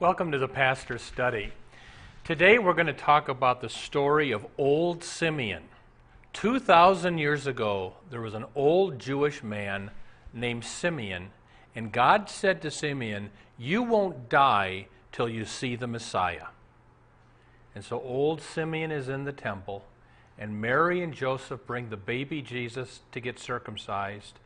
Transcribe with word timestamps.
Welcome 0.00 0.30
to 0.30 0.38
the 0.38 0.46
Pastor's 0.46 1.02
Study. 1.02 1.52
Today 2.22 2.60
we're 2.60 2.72
going 2.72 2.86
to 2.86 2.92
talk 2.92 3.28
about 3.28 3.60
the 3.60 3.68
story 3.68 4.30
of 4.30 4.46
old 4.56 5.02
Simeon. 5.02 5.64
2,000 6.34 7.18
years 7.18 7.48
ago, 7.48 7.94
there 8.08 8.20
was 8.20 8.34
an 8.34 8.44
old 8.54 9.00
Jewish 9.00 9.42
man 9.42 9.90
named 10.32 10.64
Simeon, 10.64 11.30
and 11.74 11.90
God 11.90 12.30
said 12.30 12.62
to 12.62 12.70
Simeon, 12.70 13.30
You 13.58 13.82
won't 13.82 14.28
die 14.28 14.86
till 15.10 15.28
you 15.28 15.44
see 15.44 15.74
the 15.74 15.88
Messiah. 15.88 16.46
And 17.74 17.84
so 17.84 18.00
old 18.00 18.40
Simeon 18.40 18.92
is 18.92 19.08
in 19.08 19.24
the 19.24 19.32
temple, 19.32 19.84
and 20.38 20.60
Mary 20.60 21.02
and 21.02 21.12
Joseph 21.12 21.66
bring 21.66 21.90
the 21.90 21.96
baby 21.96 22.40
Jesus 22.40 23.00
to 23.10 23.18
get 23.18 23.40
circumcised, 23.40 24.38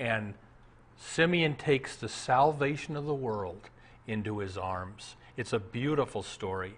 and 0.00 0.34
Simeon 0.98 1.54
takes 1.54 1.94
the 1.94 2.08
salvation 2.08 2.96
of 2.96 3.06
the 3.06 3.14
world 3.14 3.70
into 4.06 4.38
his 4.38 4.56
arms. 4.56 5.16
It's 5.36 5.52
a 5.52 5.58
beautiful 5.58 6.22
story. 6.22 6.76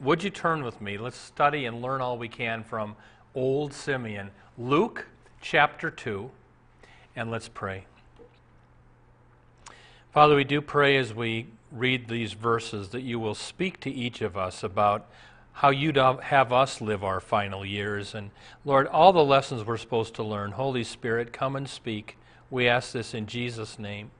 Would 0.00 0.24
you 0.24 0.30
turn 0.30 0.62
with 0.62 0.80
me? 0.80 0.96
Let's 0.96 1.18
study 1.18 1.66
and 1.66 1.82
learn 1.82 2.00
all 2.00 2.16
we 2.16 2.28
can 2.28 2.64
from 2.64 2.96
old 3.34 3.72
Simeon. 3.72 4.30
Luke 4.56 5.06
chapter 5.40 5.90
2, 5.90 6.30
and 7.16 7.30
let's 7.30 7.48
pray. 7.48 7.84
Father, 10.12 10.34
we 10.34 10.44
do 10.44 10.60
pray 10.60 10.96
as 10.96 11.14
we 11.14 11.46
read 11.70 12.08
these 12.08 12.32
verses 12.32 12.88
that 12.88 13.02
you 13.02 13.20
will 13.20 13.34
speak 13.34 13.78
to 13.80 13.90
each 13.90 14.22
of 14.22 14.36
us 14.36 14.62
about 14.64 15.06
how 15.52 15.70
you'd 15.70 15.96
have 15.96 16.52
us 16.52 16.80
live 16.80 17.04
our 17.04 17.20
final 17.20 17.64
years. 17.64 18.14
And 18.14 18.30
Lord, 18.64 18.86
all 18.86 19.12
the 19.12 19.24
lessons 19.24 19.64
we're 19.64 19.76
supposed 19.76 20.14
to 20.14 20.22
learn, 20.22 20.52
Holy 20.52 20.82
Spirit, 20.82 21.32
come 21.32 21.54
and 21.54 21.68
speak. 21.68 22.16
We 22.50 22.66
ask 22.66 22.92
this 22.92 23.14
in 23.14 23.26
Jesus' 23.26 23.78
name. 23.78 24.10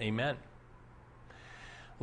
Amen. 0.00 0.36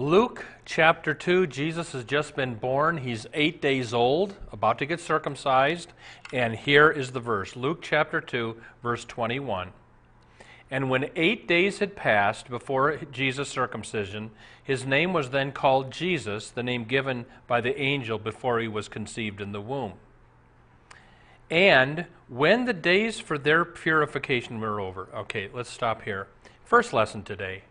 Luke 0.01 0.47
chapter 0.65 1.13
2, 1.13 1.45
Jesus 1.45 1.91
has 1.91 2.03
just 2.05 2.35
been 2.35 2.55
born. 2.55 2.97
He's 2.97 3.27
eight 3.35 3.61
days 3.61 3.93
old, 3.93 4.35
about 4.51 4.79
to 4.79 4.87
get 4.87 4.99
circumcised. 4.99 5.93
And 6.33 6.55
here 6.55 6.89
is 6.89 7.11
the 7.11 7.19
verse 7.19 7.55
Luke 7.55 7.83
chapter 7.83 8.19
2, 8.19 8.59
verse 8.81 9.05
21. 9.05 9.69
And 10.71 10.89
when 10.89 11.11
eight 11.15 11.47
days 11.47 11.77
had 11.77 11.95
passed 11.95 12.49
before 12.49 12.97
Jesus' 13.11 13.49
circumcision, 13.49 14.31
his 14.63 14.87
name 14.87 15.13
was 15.13 15.29
then 15.29 15.51
called 15.51 15.91
Jesus, 15.91 16.49
the 16.49 16.63
name 16.63 16.85
given 16.85 17.27
by 17.45 17.61
the 17.61 17.79
angel 17.79 18.17
before 18.17 18.59
he 18.59 18.67
was 18.67 18.87
conceived 18.87 19.39
in 19.39 19.51
the 19.51 19.61
womb. 19.61 19.93
And 21.51 22.07
when 22.27 22.65
the 22.65 22.73
days 22.73 23.19
for 23.19 23.37
their 23.37 23.63
purification 23.63 24.59
were 24.59 24.81
over, 24.81 25.09
okay, 25.13 25.49
let's 25.53 25.69
stop 25.69 26.01
here. 26.01 26.25
First 26.65 26.91
lesson 26.91 27.21
today 27.21 27.65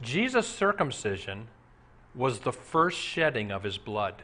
Jesus' 0.00 0.48
circumcision 0.48 1.48
was 2.14 2.40
the 2.40 2.52
first 2.52 2.98
shedding 2.98 3.50
of 3.50 3.62
his 3.62 3.78
blood. 3.78 4.22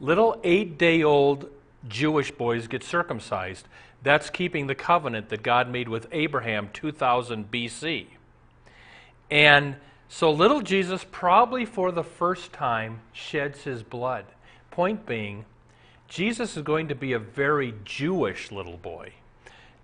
Little 0.00 0.40
eight 0.44 0.78
day 0.78 1.02
old 1.02 1.50
Jewish 1.88 2.30
boys 2.30 2.68
get 2.68 2.82
circumcised. 2.82 3.66
That's 4.02 4.30
keeping 4.30 4.66
the 4.66 4.74
covenant 4.74 5.30
that 5.30 5.42
God 5.42 5.70
made 5.70 5.88
with 5.88 6.06
Abraham 6.12 6.70
2000 6.72 7.50
BC. 7.50 8.06
And 9.30 9.76
so 10.08 10.30
little 10.30 10.60
Jesus, 10.60 11.04
probably 11.10 11.64
for 11.64 11.90
the 11.90 12.04
first 12.04 12.52
time, 12.52 13.00
sheds 13.12 13.62
his 13.64 13.82
blood. 13.82 14.24
Point 14.70 15.06
being, 15.06 15.44
Jesus 16.08 16.56
is 16.56 16.62
going 16.62 16.88
to 16.88 16.94
be 16.94 17.12
a 17.12 17.18
very 17.18 17.74
Jewish 17.84 18.52
little 18.52 18.76
boy. 18.76 19.12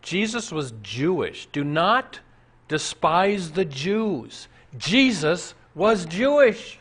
Jesus 0.03 0.53
was 0.53 0.75
Jewish. 0.83 1.47
Do 1.47 1.65
not 1.65 2.21
despise 2.69 3.53
the 3.53 3.65
Jews. 3.65 4.49
Jesus 4.77 5.55
was 5.75 6.07
Jewish. 6.07 6.79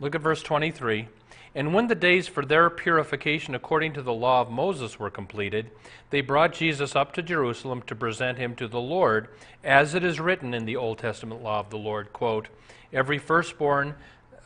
Look 0.00 0.14
at 0.14 0.22
verse 0.22 0.42
23. 0.42 1.08
And 1.54 1.74
when 1.74 1.88
the 1.88 1.94
days 1.94 2.26
for 2.26 2.44
their 2.44 2.70
purification 2.70 3.54
according 3.54 3.92
to 3.94 4.02
the 4.02 4.12
law 4.12 4.40
of 4.40 4.50
Moses 4.50 4.98
were 4.98 5.10
completed, 5.10 5.70
they 6.10 6.20
brought 6.20 6.54
Jesus 6.54 6.96
up 6.96 7.12
to 7.14 7.22
Jerusalem 7.22 7.82
to 7.82 7.94
present 7.94 8.38
him 8.38 8.54
to 8.56 8.68
the 8.68 8.80
Lord, 8.80 9.28
as 9.62 9.94
it 9.94 10.04
is 10.04 10.20
written 10.20 10.54
in 10.54 10.64
the 10.64 10.76
Old 10.76 10.98
Testament 10.98 11.42
law 11.42 11.60
of 11.60 11.70
the 11.70 11.78
Lord, 11.78 12.12
quote, 12.12 12.48
Every 12.92 13.18
firstborn 13.18 13.94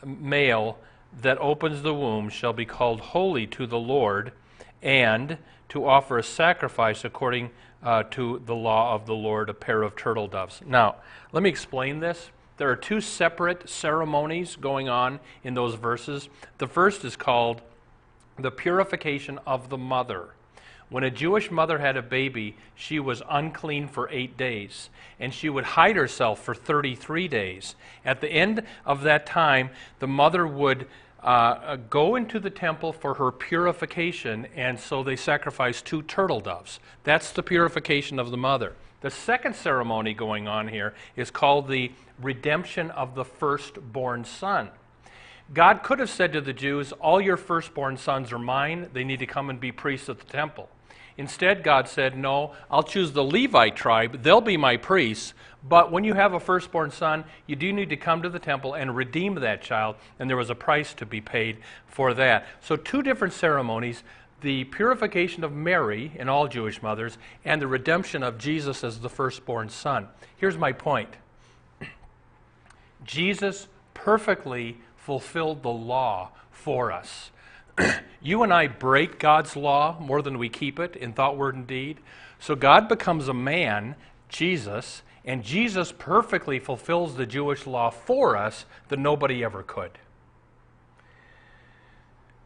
male 0.03 0.77
that 1.21 1.37
opens 1.37 1.83
the 1.83 1.93
womb 1.93 2.29
shall 2.29 2.53
be 2.53 2.65
called 2.65 2.99
holy 2.99 3.47
to 3.47 3.65
the 3.65 3.79
Lord, 3.79 4.33
and 4.81 5.37
to 5.69 5.87
offer 5.87 6.17
a 6.17 6.23
sacrifice 6.23 7.05
according 7.05 7.51
uh, 7.81 8.03
to 8.03 8.41
the 8.45 8.55
law 8.55 8.93
of 8.95 9.05
the 9.05 9.13
Lord, 9.13 9.49
a 9.49 9.53
pair 9.53 9.83
of 9.83 9.95
turtle 9.95 10.27
doves. 10.27 10.61
Now, 10.65 10.95
let 11.31 11.43
me 11.43 11.49
explain 11.49 11.99
this. 11.99 12.29
There 12.57 12.69
are 12.69 12.75
two 12.75 13.01
separate 13.01 13.69
ceremonies 13.69 14.55
going 14.55 14.87
on 14.87 15.19
in 15.43 15.53
those 15.53 15.75
verses. 15.75 16.29
The 16.57 16.67
first 16.67 17.03
is 17.03 17.15
called 17.15 17.61
the 18.37 18.51
purification 18.51 19.39
of 19.45 19.69
the 19.69 19.77
mother. 19.77 20.29
When 20.89 21.03
a 21.03 21.09
Jewish 21.09 21.49
mother 21.49 21.79
had 21.79 21.97
a 21.97 22.01
baby, 22.01 22.55
she 22.75 22.99
was 22.99 23.23
unclean 23.29 23.87
for 23.87 24.07
eight 24.11 24.37
days, 24.37 24.89
and 25.19 25.33
she 25.33 25.49
would 25.49 25.63
hide 25.63 25.95
herself 25.95 26.43
for 26.43 26.53
33 26.53 27.27
days. 27.27 27.75
At 28.05 28.21
the 28.21 28.29
end 28.29 28.63
of 28.85 29.01
that 29.01 29.25
time, 29.25 29.71
the 29.99 30.07
mother 30.07 30.45
would 30.45 30.87
uh, 31.23 31.77
go 31.89 32.15
into 32.15 32.39
the 32.39 32.51
temple 32.51 32.93
for 32.93 33.15
her 33.15 33.31
purification, 33.31 34.47
and 34.55 34.79
so 34.79 35.01
they 35.01 35.15
sacrificed 35.15 35.85
two 35.85 36.03
turtle 36.03 36.39
doves. 36.39 36.79
That's 37.03 37.31
the 37.31 37.41
purification 37.41 38.19
of 38.19 38.29
the 38.29 38.37
mother. 38.37 38.73
The 39.05 39.11
second 39.11 39.55
ceremony 39.55 40.15
going 40.15 40.47
on 40.47 40.67
here 40.67 40.95
is 41.15 41.29
called 41.29 41.67
the 41.67 41.91
redemption 42.19 42.89
of 42.89 43.13
the 43.13 43.23
firstborn 43.23 44.25
son. 44.25 44.71
God 45.53 45.83
could 45.83 45.99
have 45.99 46.09
said 46.09 46.33
to 46.33 46.41
the 46.41 46.53
Jews, 46.53 46.91
All 46.91 47.21
your 47.21 47.37
firstborn 47.37 47.97
sons 47.97 48.31
are 48.31 48.39
mine. 48.39 48.89
They 48.93 49.03
need 49.03 49.19
to 49.19 49.27
come 49.27 49.51
and 49.51 49.59
be 49.59 49.71
priests 49.71 50.09
at 50.09 50.17
the 50.17 50.25
temple. 50.25 50.69
Instead, 51.19 51.61
God 51.61 51.87
said, 51.87 52.17
No, 52.17 52.53
I'll 52.71 52.81
choose 52.81 53.11
the 53.11 53.23
Levite 53.23 53.75
tribe. 53.75 54.23
They'll 54.23 54.41
be 54.41 54.57
my 54.57 54.75
priests. 54.75 55.35
But 55.63 55.91
when 55.91 56.03
you 56.03 56.15
have 56.15 56.33
a 56.33 56.39
firstborn 56.39 56.89
son, 56.89 57.25
you 57.45 57.55
do 57.55 57.71
need 57.71 57.89
to 57.89 57.97
come 57.97 58.23
to 58.23 58.29
the 58.29 58.39
temple 58.39 58.73
and 58.73 58.95
redeem 58.95 59.35
that 59.35 59.61
child. 59.61 59.97
And 60.17 60.27
there 60.27 60.37
was 60.37 60.49
a 60.49 60.55
price 60.55 60.95
to 60.95 61.05
be 61.05 61.21
paid 61.21 61.57
for 61.85 62.15
that. 62.15 62.47
So, 62.59 62.75
two 62.75 63.03
different 63.03 63.35
ceremonies 63.35 64.01
the 64.41 64.65
purification 64.65 65.43
of 65.43 65.53
Mary 65.53 66.11
and 66.17 66.29
all 66.29 66.47
Jewish 66.47 66.81
mothers, 66.81 67.17
and 67.43 67.61
the 67.61 67.67
redemption 67.67 68.23
of 68.23 68.37
Jesus 68.37 68.83
as 68.83 68.99
the 68.99 69.09
firstborn 69.09 69.69
son. 69.69 70.07
Here's 70.37 70.57
my 70.57 70.71
point 70.71 71.09
Jesus 73.03 73.67
perfectly 73.93 74.77
fulfilled 74.97 75.63
the 75.63 75.69
law 75.69 76.31
for 76.51 76.91
us. 76.91 77.31
you 78.21 78.43
and 78.43 78.53
I 78.53 78.67
break 78.67 79.19
God's 79.19 79.55
law 79.55 79.97
more 79.99 80.21
than 80.21 80.37
we 80.37 80.49
keep 80.49 80.79
it 80.79 80.95
in 80.95 81.13
thought, 81.13 81.37
word, 81.37 81.55
and 81.55 81.67
deed. 81.67 81.99
So 82.39 82.55
God 82.55 82.87
becomes 82.87 83.27
a 83.27 83.33
man, 83.33 83.95
Jesus, 84.29 85.01
and 85.23 85.43
Jesus 85.43 85.91
perfectly 85.91 86.59
fulfills 86.59 87.15
the 87.15 87.25
Jewish 87.25 87.65
law 87.65 87.89
for 87.89 88.37
us 88.37 88.65
that 88.89 88.99
nobody 88.99 89.43
ever 89.43 89.63
could. 89.63 89.91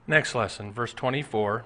Next 0.07 0.33
lesson, 0.33 0.71
verse 0.71 0.93
24. 0.93 1.65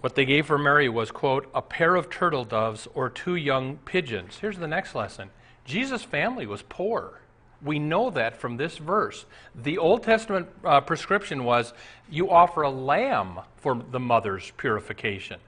What 0.00 0.14
they 0.14 0.24
gave 0.24 0.46
for 0.46 0.58
Mary 0.58 0.88
was, 0.88 1.10
quote, 1.10 1.50
a 1.54 1.62
pair 1.62 1.96
of 1.96 2.08
turtle 2.08 2.44
doves 2.44 2.86
or 2.94 3.10
two 3.10 3.34
young 3.34 3.78
pigeons. 3.78 4.38
Here's 4.40 4.58
the 4.58 4.68
next 4.68 4.94
lesson 4.94 5.30
Jesus' 5.64 6.04
family 6.04 6.46
was 6.46 6.62
poor. 6.62 7.20
We 7.60 7.80
know 7.80 8.10
that 8.10 8.36
from 8.36 8.56
this 8.56 8.78
verse. 8.78 9.26
The 9.52 9.78
Old 9.78 10.04
Testament 10.04 10.46
uh, 10.64 10.80
prescription 10.80 11.42
was 11.42 11.72
you 12.08 12.30
offer 12.30 12.62
a 12.62 12.70
lamb 12.70 13.40
for 13.56 13.82
the 13.90 13.98
mother's 13.98 14.52
purification. 14.56 15.40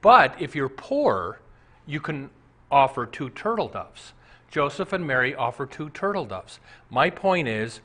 But 0.00 0.40
if 0.40 0.54
you're 0.54 0.68
poor, 0.68 1.40
you 1.84 1.98
can 1.98 2.30
offer 2.70 3.04
two 3.04 3.30
turtle 3.30 3.68
doves. 3.68 4.12
Joseph 4.50 4.92
and 4.92 5.04
Mary 5.04 5.34
offer 5.34 5.66
two 5.66 5.90
turtle 5.90 6.24
doves. 6.24 6.60
My 6.88 7.10
point 7.10 7.48
is, 7.48 7.80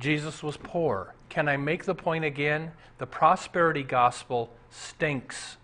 Jesus 0.00 0.42
was 0.42 0.56
poor. 0.56 1.14
Can 1.28 1.48
I 1.48 1.56
make 1.56 1.84
the 1.84 1.94
point 1.94 2.24
again? 2.24 2.72
The 2.98 3.06
prosperity 3.06 3.84
gospel 3.84 4.50
stinks. 4.72 5.58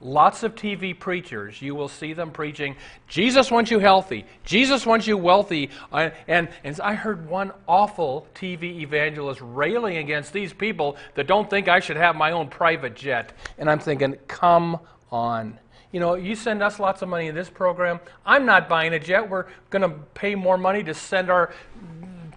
lots 0.00 0.42
of 0.42 0.54
TV 0.54 0.98
preachers, 0.98 1.62
you 1.62 1.74
will 1.74 1.88
see 1.88 2.12
them 2.12 2.30
preaching, 2.30 2.76
Jesus 3.08 3.50
wants 3.50 3.70
you 3.70 3.78
healthy, 3.78 4.26
Jesus 4.44 4.84
wants 4.84 5.06
you 5.06 5.16
wealthy. 5.16 5.70
Uh, 5.90 6.10
and, 6.28 6.48
and 6.62 6.78
I 6.80 6.94
heard 6.94 7.26
one 7.26 7.52
awful 7.66 8.26
TV 8.34 8.80
evangelist 8.80 9.40
railing 9.42 9.96
against 9.96 10.32
these 10.32 10.52
people 10.52 10.96
that 11.14 11.26
don't 11.26 11.48
think 11.48 11.68
I 11.68 11.80
should 11.80 11.96
have 11.96 12.16
my 12.16 12.32
own 12.32 12.48
private 12.48 12.94
jet. 12.94 13.32
And 13.56 13.70
I'm 13.70 13.78
thinking, 13.78 14.16
come 14.28 14.78
on. 15.10 15.58
You 15.90 16.00
know, 16.00 16.14
you 16.16 16.34
send 16.34 16.62
us 16.62 16.78
lots 16.78 17.02
of 17.02 17.08
money 17.08 17.28
in 17.28 17.34
this 17.34 17.48
program. 17.48 18.00
I'm 18.26 18.44
not 18.44 18.68
buying 18.68 18.92
a 18.92 18.98
jet. 18.98 19.30
We're 19.30 19.46
going 19.70 19.88
to 19.88 19.96
pay 20.12 20.34
more 20.34 20.58
money 20.58 20.82
to 20.82 20.92
send 20.92 21.30
our 21.30 21.54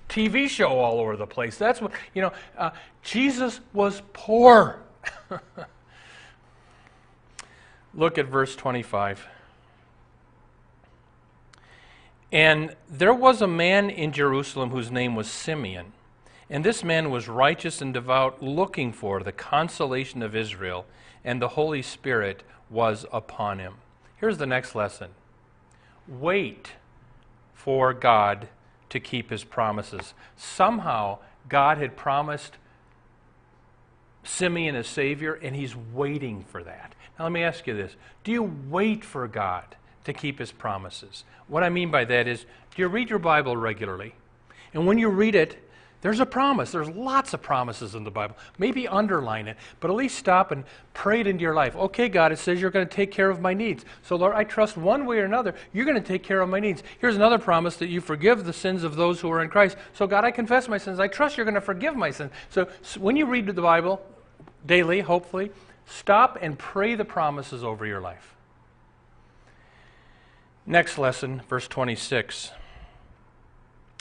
TV 0.07 0.47
show 0.47 0.69
all 0.69 0.99
over 0.99 1.17
the 1.17 1.27
place. 1.27 1.57
That's 1.57 1.81
what, 1.81 1.91
you 2.13 2.21
know, 2.21 2.31
uh, 2.57 2.69
Jesus 3.01 3.59
was 3.73 4.01
poor. 4.13 4.79
Look 7.97 8.19
at 8.19 8.27
verse 8.27 8.55
25. 8.55 9.27
And 12.31 12.75
there 12.87 13.13
was 13.13 13.41
a 13.41 13.47
man 13.47 13.89
in 13.89 14.11
Jerusalem 14.11 14.69
whose 14.69 14.91
name 14.91 15.15
was 15.15 15.27
Simeon. 15.27 15.93
And 16.47 16.63
this 16.63 16.83
man 16.83 17.09
was 17.09 17.27
righteous 17.27 17.81
and 17.81 17.93
devout, 17.93 18.41
looking 18.41 18.93
for 18.93 19.21
the 19.21 19.31
consolation 19.31 20.21
of 20.21 20.35
Israel, 20.35 20.85
and 21.25 21.41
the 21.41 21.49
Holy 21.49 21.81
Spirit 21.81 22.43
was 22.69 23.05
upon 23.11 23.59
him. 23.59 23.75
Here's 24.17 24.37
the 24.37 24.45
next 24.45 24.75
lesson 24.75 25.09
wait 26.07 26.73
for 27.53 27.93
God 27.93 28.47
to 28.89 28.99
keep 28.99 29.31
his 29.31 29.43
promises. 29.43 30.13
Somehow, 30.37 31.17
God 31.49 31.79
had 31.79 31.97
promised 31.97 32.57
Simeon 34.23 34.75
a 34.75 34.83
Savior, 34.83 35.33
and 35.33 35.55
he's 35.55 35.75
waiting 35.75 36.43
for 36.43 36.63
that. 36.63 36.93
Now, 37.17 37.25
let 37.25 37.31
me 37.31 37.43
ask 37.43 37.67
you 37.67 37.75
this 37.75 37.95
Do 38.23 38.31
you 38.31 38.43
wait 38.69 39.03
for 39.03 39.27
God 39.27 39.75
to 40.03 40.13
keep 40.13 40.39
his 40.39 40.51
promises? 40.51 41.23
What 41.47 41.63
I 41.63 41.69
mean 41.69 41.91
by 41.91 42.05
that 42.05 42.27
is, 42.27 42.45
do 42.75 42.81
you 42.81 42.87
read 42.87 43.09
your 43.09 43.19
Bible 43.19 43.55
regularly? 43.55 44.13
And 44.73 44.85
when 44.85 44.97
you 44.97 45.09
read 45.09 45.35
it, 45.35 45.57
there's 46.01 46.19
a 46.19 46.25
promise. 46.25 46.71
There's 46.71 46.89
lots 46.89 47.33
of 47.33 47.41
promises 47.41 47.95
in 47.95 48.03
the 48.03 48.11
Bible. 48.11 48.37
Maybe 48.59 48.87
underline 48.87 49.47
it, 49.47 49.57
but 49.79 49.89
at 49.89 49.95
least 49.95 50.17
stop 50.17 50.51
and 50.51 50.63
pray 50.93 51.21
it 51.21 51.27
into 51.27 51.41
your 51.41 51.55
life. 51.55 51.75
Okay, 51.75 52.07
God, 52.07 52.31
it 52.31 52.37
says 52.37 52.61
you're 52.61 52.69
going 52.69 52.87
to 52.87 52.95
take 52.95 53.11
care 53.11 53.31
of 53.31 53.41
my 53.41 53.55
needs. 53.55 53.83
So, 54.03 54.15
Lord, 54.15 54.35
I 54.35 54.43
trust 54.43 54.77
one 54.77 55.07
way 55.07 55.17
or 55.17 55.25
another, 55.25 55.55
you're 55.73 55.85
going 55.85 56.01
to 56.01 56.07
take 56.07 56.21
care 56.21 56.39
of 56.41 56.49
my 56.49 56.59
needs. 56.59 56.83
Here's 56.99 57.15
another 57.15 57.39
promise 57.39 57.77
that 57.77 57.87
you 57.87 57.99
forgive 57.99 58.45
the 58.45 58.53
sins 58.53 58.83
of 58.83 58.95
those 58.95 59.19
who 59.19 59.31
are 59.31 59.41
in 59.41 59.49
Christ. 59.49 59.75
So, 59.93 60.05
God, 60.05 60.23
I 60.23 60.29
confess 60.29 60.67
my 60.67 60.77
sins. 60.77 60.99
I 60.99 61.07
trust 61.07 61.35
you're 61.35 61.45
going 61.45 61.55
to 61.55 61.61
forgive 61.61 61.95
my 61.95 62.11
sins. 62.11 62.31
So, 62.49 62.67
so 62.83 62.99
when 62.99 63.15
you 63.15 63.25
read 63.25 63.47
the 63.47 63.53
Bible 63.53 63.99
daily, 64.67 65.01
hopefully, 65.01 65.51
stop 65.87 66.37
and 66.39 66.59
pray 66.59 66.93
the 66.93 67.05
promises 67.05 67.63
over 67.63 67.85
your 67.85 67.99
life. 68.01 68.35
Next 70.65 70.97
lesson, 70.97 71.41
verse 71.47 71.67
26. 71.67 72.51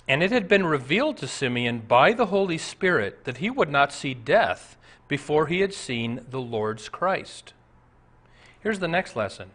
And 0.08 0.22
it 0.22 0.30
had 0.30 0.48
been 0.48 0.66
revealed 0.66 1.16
to 1.18 1.26
Simeon 1.26 1.80
by 1.80 2.12
the 2.12 2.26
Holy 2.26 2.58
Spirit 2.58 3.24
that 3.24 3.38
he 3.38 3.50
would 3.50 3.70
not 3.70 3.92
see 3.92 4.14
death 4.14 4.76
before 5.08 5.46
he 5.46 5.60
had 5.60 5.72
seen 5.72 6.24
the 6.28 6.40
Lord's 6.40 6.88
Christ. 6.88 7.54
Here's 8.60 8.80
the 8.80 8.88
next 8.88 9.16
lesson 9.16 9.50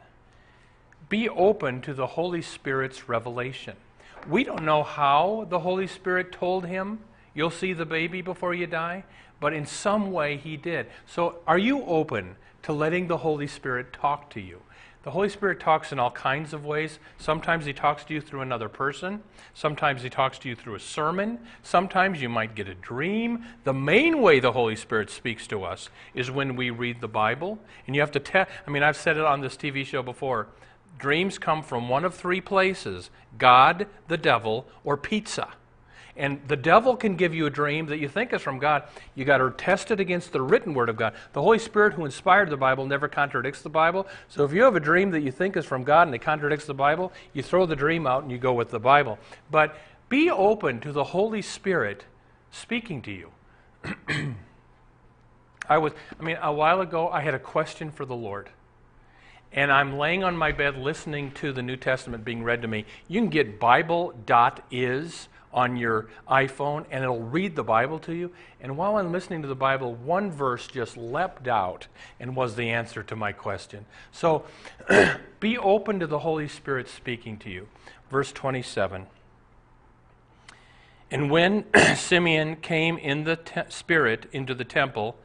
be 1.09 1.27
open 1.27 1.81
to 1.81 1.93
the 1.93 2.07
Holy 2.07 2.41
Spirit's 2.41 3.09
revelation. 3.09 3.75
We 4.29 4.45
don't 4.45 4.63
know 4.63 4.83
how 4.83 5.45
the 5.49 5.59
Holy 5.59 5.87
Spirit 5.87 6.31
told 6.31 6.65
him, 6.65 6.99
You'll 7.33 7.49
see 7.49 7.73
the 7.73 7.85
baby 7.85 8.21
before 8.21 8.53
you 8.53 8.67
die, 8.67 9.03
but 9.41 9.51
in 9.51 9.65
some 9.65 10.13
way 10.13 10.37
he 10.37 10.55
did. 10.55 10.85
So, 11.05 11.39
are 11.45 11.57
you 11.57 11.83
open 11.83 12.37
to 12.63 12.71
letting 12.71 13.07
the 13.07 13.17
Holy 13.17 13.47
Spirit 13.47 13.91
talk 13.91 14.29
to 14.29 14.39
you? 14.39 14.61
The 15.03 15.11
Holy 15.11 15.29
Spirit 15.29 15.59
talks 15.59 15.91
in 15.91 15.97
all 15.97 16.11
kinds 16.11 16.53
of 16.53 16.63
ways. 16.63 16.99
Sometimes 17.17 17.65
He 17.65 17.73
talks 17.73 18.03
to 18.05 18.13
you 18.13 18.21
through 18.21 18.41
another 18.41 18.69
person. 18.69 19.23
Sometimes 19.55 20.03
He 20.03 20.11
talks 20.11 20.37
to 20.39 20.49
you 20.49 20.55
through 20.55 20.75
a 20.75 20.79
sermon. 20.79 21.39
Sometimes 21.63 22.21
you 22.21 22.29
might 22.29 22.53
get 22.53 22.67
a 22.67 22.75
dream. 22.75 23.43
The 23.63 23.73
main 23.73 24.21
way 24.21 24.39
the 24.39 24.51
Holy 24.51 24.75
Spirit 24.75 25.09
speaks 25.09 25.47
to 25.47 25.63
us 25.63 25.89
is 26.13 26.29
when 26.29 26.55
we 26.55 26.69
read 26.69 27.01
the 27.01 27.07
Bible. 27.07 27.57
And 27.87 27.95
you 27.95 28.01
have 28.01 28.11
to 28.11 28.19
tell, 28.19 28.45
I 28.67 28.69
mean, 28.69 28.83
I've 28.83 28.95
said 28.95 29.17
it 29.17 29.25
on 29.25 29.41
this 29.41 29.57
TV 29.57 29.83
show 29.83 30.03
before. 30.03 30.49
Dreams 30.99 31.39
come 31.39 31.63
from 31.63 31.89
one 31.89 32.05
of 32.05 32.13
three 32.13 32.41
places 32.41 33.09
God, 33.39 33.87
the 34.07 34.17
devil, 34.17 34.67
or 34.83 34.97
pizza. 34.97 35.47
And 36.17 36.41
the 36.47 36.55
devil 36.55 36.95
can 36.95 37.15
give 37.15 37.33
you 37.33 37.45
a 37.45 37.49
dream 37.49 37.85
that 37.87 37.99
you 37.99 38.07
think 38.07 38.33
is 38.33 38.41
from 38.41 38.59
God. 38.59 38.83
You 39.15 39.25
got 39.25 39.37
to 39.37 39.51
test 39.51 39.91
it 39.91 39.99
against 39.99 40.31
the 40.31 40.41
written 40.41 40.73
word 40.73 40.89
of 40.89 40.97
God. 40.97 41.13
The 41.33 41.41
Holy 41.41 41.59
Spirit 41.59 41.93
who 41.93 42.05
inspired 42.05 42.49
the 42.49 42.57
Bible 42.57 42.85
never 42.85 43.07
contradicts 43.07 43.61
the 43.61 43.69
Bible. 43.69 44.07
So 44.27 44.43
if 44.43 44.51
you 44.51 44.63
have 44.63 44.75
a 44.75 44.79
dream 44.79 45.11
that 45.11 45.21
you 45.21 45.31
think 45.31 45.55
is 45.55 45.65
from 45.65 45.83
God 45.83 46.07
and 46.07 46.15
it 46.15 46.19
contradicts 46.19 46.65
the 46.65 46.73
Bible, 46.73 47.13
you 47.33 47.43
throw 47.43 47.65
the 47.65 47.75
dream 47.75 48.05
out 48.05 48.23
and 48.23 48.31
you 48.31 48.37
go 48.37 48.53
with 48.53 48.71
the 48.71 48.79
Bible. 48.79 49.17
But 49.49 49.75
be 50.09 50.29
open 50.29 50.81
to 50.81 50.91
the 50.91 51.05
Holy 51.05 51.41
Spirit 51.41 52.03
speaking 52.51 53.01
to 53.03 53.11
you. 53.11 53.31
I 55.69 55.77
was 55.77 55.93
I 56.19 56.23
mean 56.23 56.37
a 56.41 56.51
while 56.51 56.81
ago 56.81 57.07
I 57.09 57.21
had 57.21 57.33
a 57.33 57.39
question 57.39 57.91
for 57.91 58.05
the 58.05 58.15
Lord. 58.15 58.49
And 59.53 59.71
I'm 59.71 59.97
laying 59.97 60.23
on 60.23 60.37
my 60.37 60.51
bed 60.51 60.77
listening 60.77 61.31
to 61.33 61.51
the 61.51 61.61
New 61.61 61.75
Testament 61.75 62.23
being 62.23 62.43
read 62.43 62.61
to 62.61 62.67
me. 62.67 62.85
You 63.07 63.19
can 63.19 63.29
get 63.29 63.59
bible.is 63.59 65.27
on 65.53 65.75
your 65.75 66.07
iPhone 66.29 66.85
and 66.91 67.03
it'll 67.03 67.21
read 67.21 67.55
the 67.55 67.63
Bible 67.63 67.99
to 67.99 68.13
you. 68.13 68.31
And 68.61 68.77
while 68.77 68.97
I'm 68.97 69.11
listening 69.11 69.41
to 69.41 69.47
the 69.47 69.55
Bible, 69.55 69.95
one 69.95 70.31
verse 70.31 70.67
just 70.67 70.97
leapt 70.97 71.47
out 71.47 71.87
and 72.19 72.35
was 72.35 72.55
the 72.55 72.69
answer 72.69 73.03
to 73.03 73.15
my 73.15 73.31
question. 73.31 73.85
So 74.11 74.45
be 75.39 75.57
open 75.57 75.99
to 75.99 76.07
the 76.07 76.19
Holy 76.19 76.47
Spirit 76.47 76.87
speaking 76.87 77.37
to 77.39 77.49
you. 77.49 77.67
Verse 78.09 78.31
27. 78.31 79.07
And 81.09 81.29
when 81.29 81.65
Simeon 81.95 82.55
came 82.55 82.97
in 82.97 83.25
the 83.25 83.35
te- 83.35 83.61
Spirit 83.69 84.27
into 84.31 84.55
the 84.55 84.63
temple, 84.63 85.17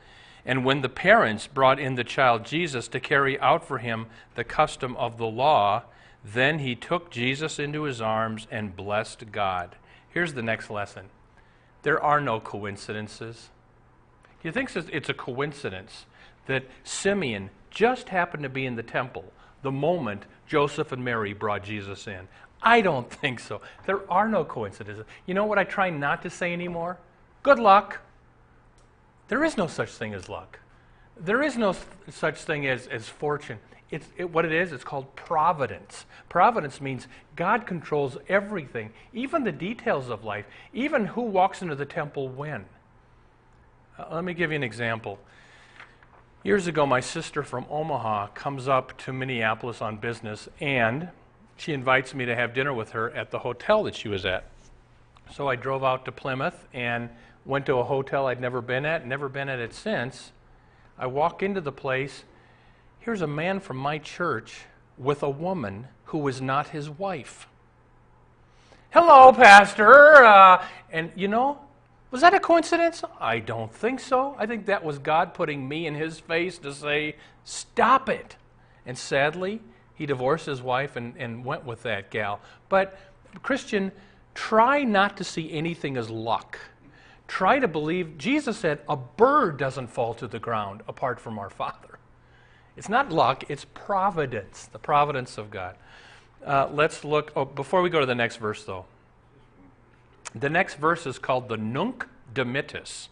and 0.45 0.65
when 0.65 0.81
the 0.81 0.89
parents 0.89 1.47
brought 1.47 1.79
in 1.79 1.95
the 1.95 2.05
child 2.05 2.45
Jesus 2.45 2.89
to 2.89 3.01
carry 3.01 3.39
out 3.41 3.65
for 3.65 3.79
him 3.79 4.07
the 4.35 4.45
custom 4.45 4.97
of 4.97 5.19
the 5.19 5.27
law, 5.27 5.83
then 6.25 6.59
he 6.59 6.75
took 6.75 7.11
Jesus 7.11 7.59
into 7.59 7.83
his 7.83 8.01
arms 8.01 8.47
and 8.51 8.77
blessed 8.77 9.31
God. 9.31 9.77
Here's 10.17 10.33
the 10.33 10.41
next 10.41 10.71
lesson 10.71 11.11
there 11.83 12.03
are 12.03 12.23
no 12.23 12.41
coincidences. 12.41 13.51
You 14.43 14.51
think 14.51 14.75
it's 14.75 15.11
a 15.11 15.13
coincidence 15.13 16.07
that 16.47 16.65
Simeon 16.85 17.51
just 17.69 18.09
happened 18.09 18.43
to 18.45 18.49
be 18.49 18.65
in 18.65 18.77
the 18.77 18.83
temple 18.83 19.31
the 19.61 19.71
moment 19.71 20.23
Joseph 20.47 20.91
and 20.91 21.05
Mary 21.05 21.35
brought 21.35 21.65
Jesus 21.65 22.07
in? 22.07 22.29
I 22.63 22.81
don't 22.81 23.11
think 23.11 23.41
so. 23.41 23.61
There 23.85 24.11
are 24.11 24.27
no 24.27 24.43
coincidences. 24.43 25.05
You 25.27 25.35
know 25.35 25.45
what 25.45 25.59
I 25.59 25.65
try 25.65 25.91
not 25.91 26.23
to 26.23 26.31
say 26.31 26.51
anymore? 26.55 26.97
Good 27.43 27.59
luck. 27.59 28.01
There 29.29 29.45
is 29.45 29.59
no 29.59 29.67
such 29.67 29.91
thing 29.91 30.15
as 30.15 30.31
luck. 30.31 30.61
There 31.19 31.43
is 31.43 31.57
no 31.57 31.75
such 32.11 32.43
thing 32.43 32.67
as, 32.67 32.87
as 32.87 33.09
fortune. 33.09 33.59
It's, 33.91 34.07
it, 34.17 34.31
what 34.31 34.45
it 34.45 34.53
is, 34.53 34.73
it's 34.73 34.85
called 34.85 35.15
providence. 35.15 36.07
Providence 36.29 36.81
means 36.81 37.07
God 37.37 37.67
controls 37.67 38.17
everything, 38.29 38.91
even 39.13 39.45
the 39.45 39.53
details 39.53 40.11
of 40.11 40.25
life, 40.25 40.45
even 40.75 41.07
who 41.07 41.23
walks 41.23 41.63
into 41.63 41.77
the 41.77 41.87
temple 41.87 42.29
when. 42.29 42.65
Uh, 43.99 44.07
let 44.13 44.25
me 44.25 44.35
give 44.35 44.51
you 44.51 44.57
an 44.57 44.65
example. 44.65 45.19
Years 46.43 46.67
ago, 46.67 46.85
my 46.85 47.01
sister 47.01 47.43
from 47.43 47.65
Omaha 47.71 48.29
comes 48.29 48.69
up 48.69 48.97
to 48.99 49.13
Minneapolis 49.13 49.81
on 49.81 49.97
business, 49.97 50.49
and 50.61 51.09
she 51.57 51.73
invites 51.73 52.15
me 52.15 52.27
to 52.27 52.35
have 52.35 52.55
dinner 52.55 52.75
with 52.75 52.91
her 52.91 53.11
at 53.13 53.31
the 53.31 53.39
hotel 53.39 53.85
that 53.85 53.95
she 53.95 54.09
was 54.09 54.27
at. 54.27 54.45
So 55.33 55.49
I 55.49 55.57
drove 55.57 55.83
out 55.83 56.05
to 56.05 56.13
Plymouth 56.13 56.67
and 56.73 57.09
went 57.45 57.67
to 57.67 57.77
a 57.77 57.85
hotel 57.85 58.27
I'd 58.27 58.41
never 58.41 58.61
been 58.61 58.85
at, 58.85 59.07
never 59.07 59.29
been 59.29 59.49
at 59.49 59.59
it 59.59 59.73
since. 59.73 60.33
I 60.99 61.07
walk 61.07 61.43
into 61.43 61.61
the 61.61 61.73
place 61.73 62.25
Here's 63.07 63.23
a 63.23 63.29
man 63.29 63.61
from 63.61 63.77
my 63.77 63.99
church 63.99 64.63
with 64.99 65.23
a 65.23 65.31
woman 65.31 65.87
who 66.07 66.19
was 66.19 66.41
not 66.41 66.71
his 66.71 66.91
wife. 66.91 67.47
Hello, 68.91 69.33
Pastor. 69.33 70.25
Uh, 70.25 70.67
and 70.91 71.13
you 71.15 71.29
know, 71.29 71.61
was 72.11 72.23
that 72.23 72.35
a 72.35 72.41
coincidence? 72.41 73.05
I 73.21 73.39
don't 73.39 73.73
think 73.73 74.01
so. 74.01 74.35
I 74.37 74.47
think 74.47 74.67
that 74.67 74.83
was 74.83 74.99
God 74.99 75.35
putting 75.35 75.69
me 75.69 75.87
in 75.87 75.95
his 75.95 76.19
face 76.19 76.59
to 76.59 76.75
say, 76.75 77.15
stop 77.45 78.09
it. 78.09 78.35
And 78.85 78.99
sadly, 78.99 79.61
he 79.95 80.05
divorced 80.05 80.47
his 80.47 80.61
wife 80.61 80.97
and, 80.97 81.15
and 81.17 81.45
went 81.45 81.65
with 81.65 81.85
that 81.85 82.11
gal. 82.11 82.41
But, 82.69 82.99
Christian, 83.41 83.93
try 84.35 84.83
not 84.83 85.17
to 85.19 85.23
see 85.23 85.53
anything 85.53 85.97
as 85.97 86.11
luck. 86.11 86.59
Try 87.29 87.59
to 87.59 87.69
believe, 87.69 88.19
Jesus 88.19 88.57
said, 88.57 88.81
a 88.89 88.97
bird 88.97 89.57
doesn't 89.57 89.89
fall 89.89 90.15
to 90.15 90.29
the 90.29 90.39
ground 90.39 90.83
apart 90.87 91.19
from 91.19 91.39
our 91.39 91.51
Father. 91.51 91.99
It's 92.77 92.89
not 92.89 93.11
luck, 93.11 93.51
it's 93.51 93.65
providence, 93.65 94.67
the 94.67 94.79
providence 94.79 95.39
of 95.39 95.51
God. 95.51 95.77
Uh, 96.45 96.69
let's 96.73 97.05
look, 97.05 97.33
oh, 97.35 97.45
before 97.45 97.83
we 97.83 97.91
go 97.91 98.01
to 98.01 98.07
the 98.07 98.15
next 98.15 98.37
verse, 98.37 98.65
though. 98.65 98.85
The 100.35 100.51
next 100.51 100.75
verse 100.75 101.07
is 101.07 101.19
called 101.19 101.49
the 101.49 101.57
Nunc 101.57 102.07
Dimittis. 102.35 103.09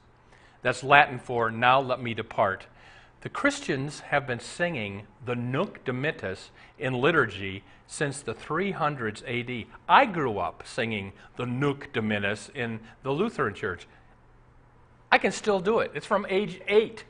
That's 0.63 0.85
Latin 0.85 1.19
for 1.19 1.51
now 1.51 1.81
let 1.81 2.01
me 2.01 2.15
depart. 2.15 2.67
The 3.23 3.31
Christians 3.31 4.01
have 4.01 4.27
been 4.27 4.41
singing 4.41 5.07
the 5.25 5.35
Nunc 5.35 5.83
Dimittis 5.85 6.51
in 6.79 6.93
liturgy 6.93 7.65
since 7.87 8.21
the 8.21 8.35
300s 8.35 9.23
AD. 9.27 9.67
I 9.89 10.05
grew 10.05 10.39
up 10.39 10.63
singing 10.67 11.13
the 11.37 11.47
Nunc 11.47 11.91
Dimittis 11.95 12.55
in 12.55 12.81
the 13.03 13.13
Lutheran 13.13 13.55
Church. 13.55 13.87
I 15.15 15.19
can 15.19 15.31
still 15.31 15.61
do 15.61 15.79
it. 15.79 15.93
It's 15.95 16.07
from 16.07 16.27
age 16.29 16.61
eight. 16.67 17.05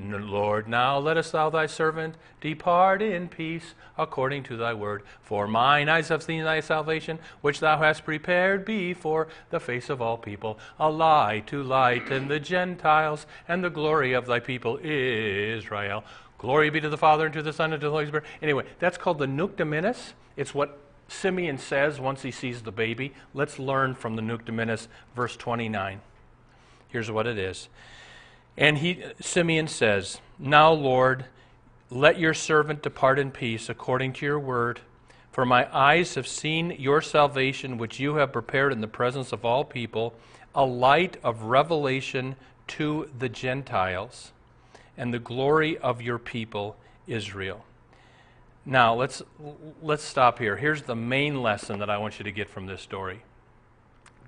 Lord, 0.00 0.66
now 0.66 0.98
lettest 0.98 1.32
thou 1.32 1.50
thy 1.50 1.66
servant 1.66 2.14
depart 2.40 3.02
in 3.02 3.28
peace 3.28 3.74
according 3.98 4.44
to 4.44 4.56
thy 4.56 4.72
word. 4.72 5.02
For 5.20 5.46
mine 5.46 5.90
eyes 5.90 6.08
have 6.08 6.22
seen 6.22 6.42
thy 6.42 6.60
salvation, 6.60 7.18
which 7.42 7.60
thou 7.60 7.76
hast 7.76 8.06
prepared 8.06 8.64
before 8.64 9.28
the 9.50 9.60
face 9.60 9.90
of 9.90 10.00
all 10.00 10.16
people, 10.16 10.58
a 10.80 10.90
light 10.90 11.46
to 11.48 11.62
lighten 11.62 12.28
the 12.28 12.40
Gentiles, 12.40 13.26
and 13.46 13.62
the 13.62 13.68
glory 13.68 14.14
of 14.14 14.24
thy 14.24 14.40
people 14.40 14.78
Israel. 14.82 16.02
Glory 16.38 16.70
be 16.70 16.80
to 16.80 16.88
the 16.88 16.96
Father, 16.96 17.26
and 17.26 17.34
to 17.34 17.42
the 17.42 17.52
Son, 17.52 17.74
and 17.74 17.80
to 17.82 17.88
the 17.88 17.92
Holy 17.92 18.06
Spirit. 18.06 18.24
Anyway, 18.40 18.64
that's 18.78 18.96
called 18.96 19.18
the 19.18 19.26
Nunc 19.26 19.56
Dimittis. 19.56 20.14
It's 20.38 20.54
what 20.54 20.78
Simeon 21.08 21.58
says 21.58 22.00
once 22.00 22.22
he 22.22 22.30
sees 22.30 22.62
the 22.62 22.72
baby. 22.72 23.12
Let's 23.34 23.58
learn 23.58 23.96
from 23.96 24.16
the 24.16 24.22
Nunc 24.22 24.46
Dimittis, 24.46 24.88
verse 25.14 25.36
29. 25.36 26.00
Here's 26.94 27.10
what 27.10 27.26
it 27.26 27.38
is. 27.38 27.68
And 28.56 28.78
he, 28.78 29.02
Simeon 29.20 29.66
says, 29.66 30.20
Now, 30.38 30.72
Lord, 30.72 31.24
let 31.90 32.20
your 32.20 32.34
servant 32.34 32.84
depart 32.84 33.18
in 33.18 33.32
peace 33.32 33.68
according 33.68 34.12
to 34.12 34.26
your 34.26 34.38
word. 34.38 34.78
For 35.32 35.44
my 35.44 35.66
eyes 35.76 36.14
have 36.14 36.28
seen 36.28 36.70
your 36.78 37.02
salvation, 37.02 37.78
which 37.78 37.98
you 37.98 38.14
have 38.14 38.32
prepared 38.32 38.70
in 38.70 38.80
the 38.80 38.86
presence 38.86 39.32
of 39.32 39.44
all 39.44 39.64
people, 39.64 40.14
a 40.54 40.64
light 40.64 41.16
of 41.24 41.42
revelation 41.42 42.36
to 42.68 43.10
the 43.18 43.28
Gentiles, 43.28 44.30
and 44.96 45.12
the 45.12 45.18
glory 45.18 45.76
of 45.78 46.00
your 46.00 46.20
people, 46.20 46.76
Israel. 47.08 47.64
Now, 48.64 48.94
let's, 48.94 49.20
let's 49.82 50.04
stop 50.04 50.38
here. 50.38 50.58
Here's 50.58 50.82
the 50.82 50.94
main 50.94 51.42
lesson 51.42 51.80
that 51.80 51.90
I 51.90 51.98
want 51.98 52.20
you 52.20 52.24
to 52.24 52.30
get 52.30 52.48
from 52.48 52.66
this 52.66 52.82
story 52.82 53.22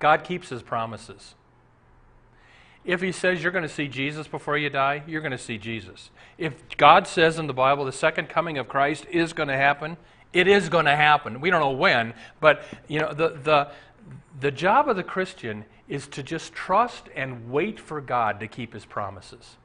God 0.00 0.24
keeps 0.24 0.48
his 0.48 0.62
promises. 0.62 1.36
If 2.86 3.02
he 3.02 3.10
says 3.10 3.42
you're 3.42 3.52
going 3.52 3.62
to 3.62 3.68
see 3.68 3.88
Jesus 3.88 4.28
before 4.28 4.56
you 4.56 4.70
die, 4.70 5.02
you're 5.08 5.20
going 5.20 5.32
to 5.32 5.38
see 5.38 5.58
Jesus. 5.58 6.10
If 6.38 6.54
God 6.76 7.08
says 7.08 7.38
in 7.38 7.48
the 7.48 7.52
Bible 7.52 7.84
the 7.84 7.92
second 7.92 8.28
coming 8.28 8.58
of 8.58 8.68
Christ 8.68 9.06
is 9.10 9.32
going 9.32 9.48
to 9.48 9.56
happen, 9.56 9.96
it 10.32 10.46
is 10.46 10.68
going 10.68 10.84
to 10.84 10.94
happen. 10.94 11.40
We 11.40 11.50
don't 11.50 11.60
know 11.60 11.72
when, 11.72 12.14
but 12.40 12.62
you 12.86 13.00
know 13.00 13.12
the 13.12 13.30
the 13.30 13.70
the 14.38 14.50
job 14.50 14.88
of 14.88 14.96
the 14.96 15.02
Christian 15.02 15.64
is 15.88 16.06
to 16.08 16.22
just 16.22 16.52
trust 16.52 17.08
and 17.16 17.50
wait 17.50 17.80
for 17.80 18.00
God 18.00 18.40
to 18.40 18.46
keep 18.48 18.72
his 18.72 18.84
promises. 18.84 19.56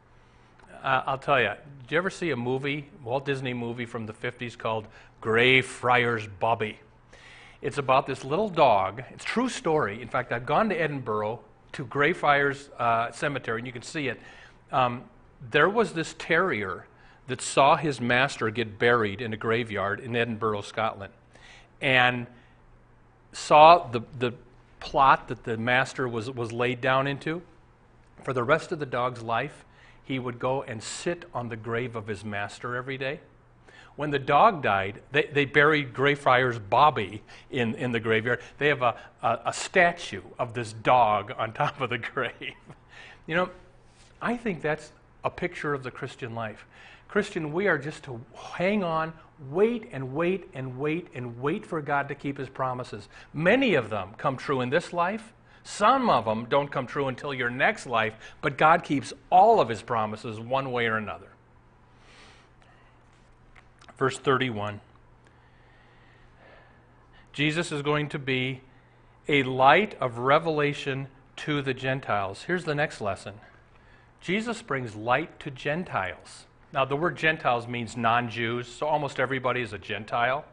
Uh, 0.83 1.03
I'll 1.05 1.17
tell 1.17 1.39
you, 1.39 1.51
did 1.83 1.91
you 1.91 1.97
ever 1.97 2.09
see 2.09 2.31
a 2.31 2.35
movie, 2.35 2.89
Walt 3.03 3.25
Disney 3.25 3.53
movie 3.53 3.85
from 3.85 4.07
the 4.07 4.13
50s 4.13 4.57
called 4.57 4.87
Greyfriars 5.19 6.27
Bobby? 6.39 6.79
It's 7.61 7.77
about 7.77 8.07
this 8.07 8.23
little 8.23 8.49
dog. 8.49 9.03
It's 9.11 9.23
true 9.23 9.49
story. 9.49 10.01
In 10.01 10.07
fact, 10.07 10.31
I've 10.31 10.45
gone 10.45 10.69
to 10.69 10.75
Edinburgh 10.75 11.39
to 11.73 11.85
Greyfriars 11.85 12.69
uh, 12.77 13.11
Cemetery, 13.11 13.59
and 13.59 13.67
you 13.67 13.73
can 13.73 13.81
see 13.81 14.07
it. 14.07 14.19
Um, 14.71 15.03
there 15.49 15.69
was 15.69 15.93
this 15.93 16.15
terrier 16.17 16.85
that 17.27 17.41
saw 17.41 17.75
his 17.75 18.01
master 18.01 18.49
get 18.49 18.77
buried 18.77 19.21
in 19.21 19.33
a 19.33 19.37
graveyard 19.37 19.99
in 19.99 20.15
Edinburgh, 20.15 20.61
Scotland, 20.61 21.13
and 21.81 22.27
saw 23.31 23.87
the, 23.87 24.01
the 24.19 24.33
plot 24.79 25.27
that 25.29 25.43
the 25.43 25.57
master 25.57 26.07
was, 26.07 26.29
was 26.29 26.51
laid 26.51 26.81
down 26.81 27.07
into. 27.07 27.41
For 28.23 28.33
the 28.33 28.43
rest 28.43 28.71
of 28.71 28.79
the 28.79 28.85
dog's 28.85 29.21
life, 29.21 29.65
he 30.03 30.19
would 30.19 30.39
go 30.39 30.63
and 30.63 30.83
sit 30.83 31.25
on 31.33 31.49
the 31.49 31.55
grave 31.55 31.95
of 31.95 32.07
his 32.07 32.25
master 32.25 32.75
every 32.75 32.97
day. 32.97 33.19
When 33.95 34.09
the 34.09 34.19
dog 34.19 34.63
died, 34.63 35.01
they, 35.11 35.29
they 35.33 35.45
buried 35.45 35.93
Greyfriars 35.93 36.57
Bobby 36.57 37.21
in, 37.49 37.75
in 37.75 37.91
the 37.91 37.99
graveyard. 37.99 38.41
They 38.57 38.67
have 38.67 38.81
a, 38.81 38.95
a, 39.21 39.39
a 39.47 39.53
statue 39.53 40.23
of 40.39 40.53
this 40.53 40.73
dog 40.73 41.33
on 41.37 41.53
top 41.53 41.81
of 41.81 41.89
the 41.89 41.97
grave. 42.13 42.53
You 43.27 43.35
know, 43.35 43.49
I 44.21 44.37
think 44.37 44.61
that's 44.61 44.91
a 45.23 45.29
picture 45.29 45.73
of 45.73 45.83
the 45.83 45.91
Christian 45.91 46.33
life. 46.35 46.65
Christian, 47.07 47.51
we 47.51 47.67
are 47.67 47.77
just 47.77 48.03
to 48.03 48.21
hang 48.53 48.83
on, 48.83 49.11
wait 49.49 49.89
and 49.91 50.13
wait 50.13 50.49
and 50.53 50.79
wait 50.79 51.09
and 51.13 51.41
wait 51.41 51.65
for 51.65 51.81
God 51.81 52.07
to 52.07 52.15
keep 52.15 52.37
his 52.37 52.47
promises. 52.47 53.09
Many 53.33 53.73
of 53.73 53.89
them 53.89 54.11
come 54.17 54.37
true 54.37 54.61
in 54.61 54.69
this 54.69 54.93
life. 54.93 55.33
Some 55.63 56.09
of 56.09 56.25
them 56.25 56.45
don't 56.45 56.71
come 56.71 56.87
true 56.87 57.07
until 57.07 57.33
your 57.33 57.49
next 57.49 57.85
life, 57.85 58.13
but 58.41 58.57
God 58.57 58.83
keeps 58.83 59.13
all 59.29 59.59
of 59.59 59.67
his 59.67 59.81
promises 59.81 60.39
one 60.39 60.71
way 60.71 60.87
or 60.87 60.97
another. 60.97 61.30
Verse 64.01 64.17
31. 64.17 64.81
Jesus 67.33 67.71
is 67.71 67.83
going 67.83 68.09
to 68.09 68.17
be 68.17 68.61
a 69.27 69.43
light 69.43 69.95
of 70.01 70.17
revelation 70.17 71.07
to 71.35 71.61
the 71.61 71.75
Gentiles. 71.75 72.45
Here's 72.47 72.63
the 72.63 72.73
next 72.73 72.99
lesson 72.99 73.35
Jesus 74.19 74.63
brings 74.63 74.95
light 74.95 75.39
to 75.41 75.51
Gentiles. 75.51 76.47
Now, 76.73 76.83
the 76.83 76.95
word 76.95 77.15
Gentiles 77.15 77.67
means 77.67 77.95
non 77.95 78.27
Jews, 78.27 78.67
so 78.67 78.87
almost 78.87 79.19
everybody 79.19 79.61
is 79.61 79.71
a 79.71 79.77
Gentile. 79.77 80.45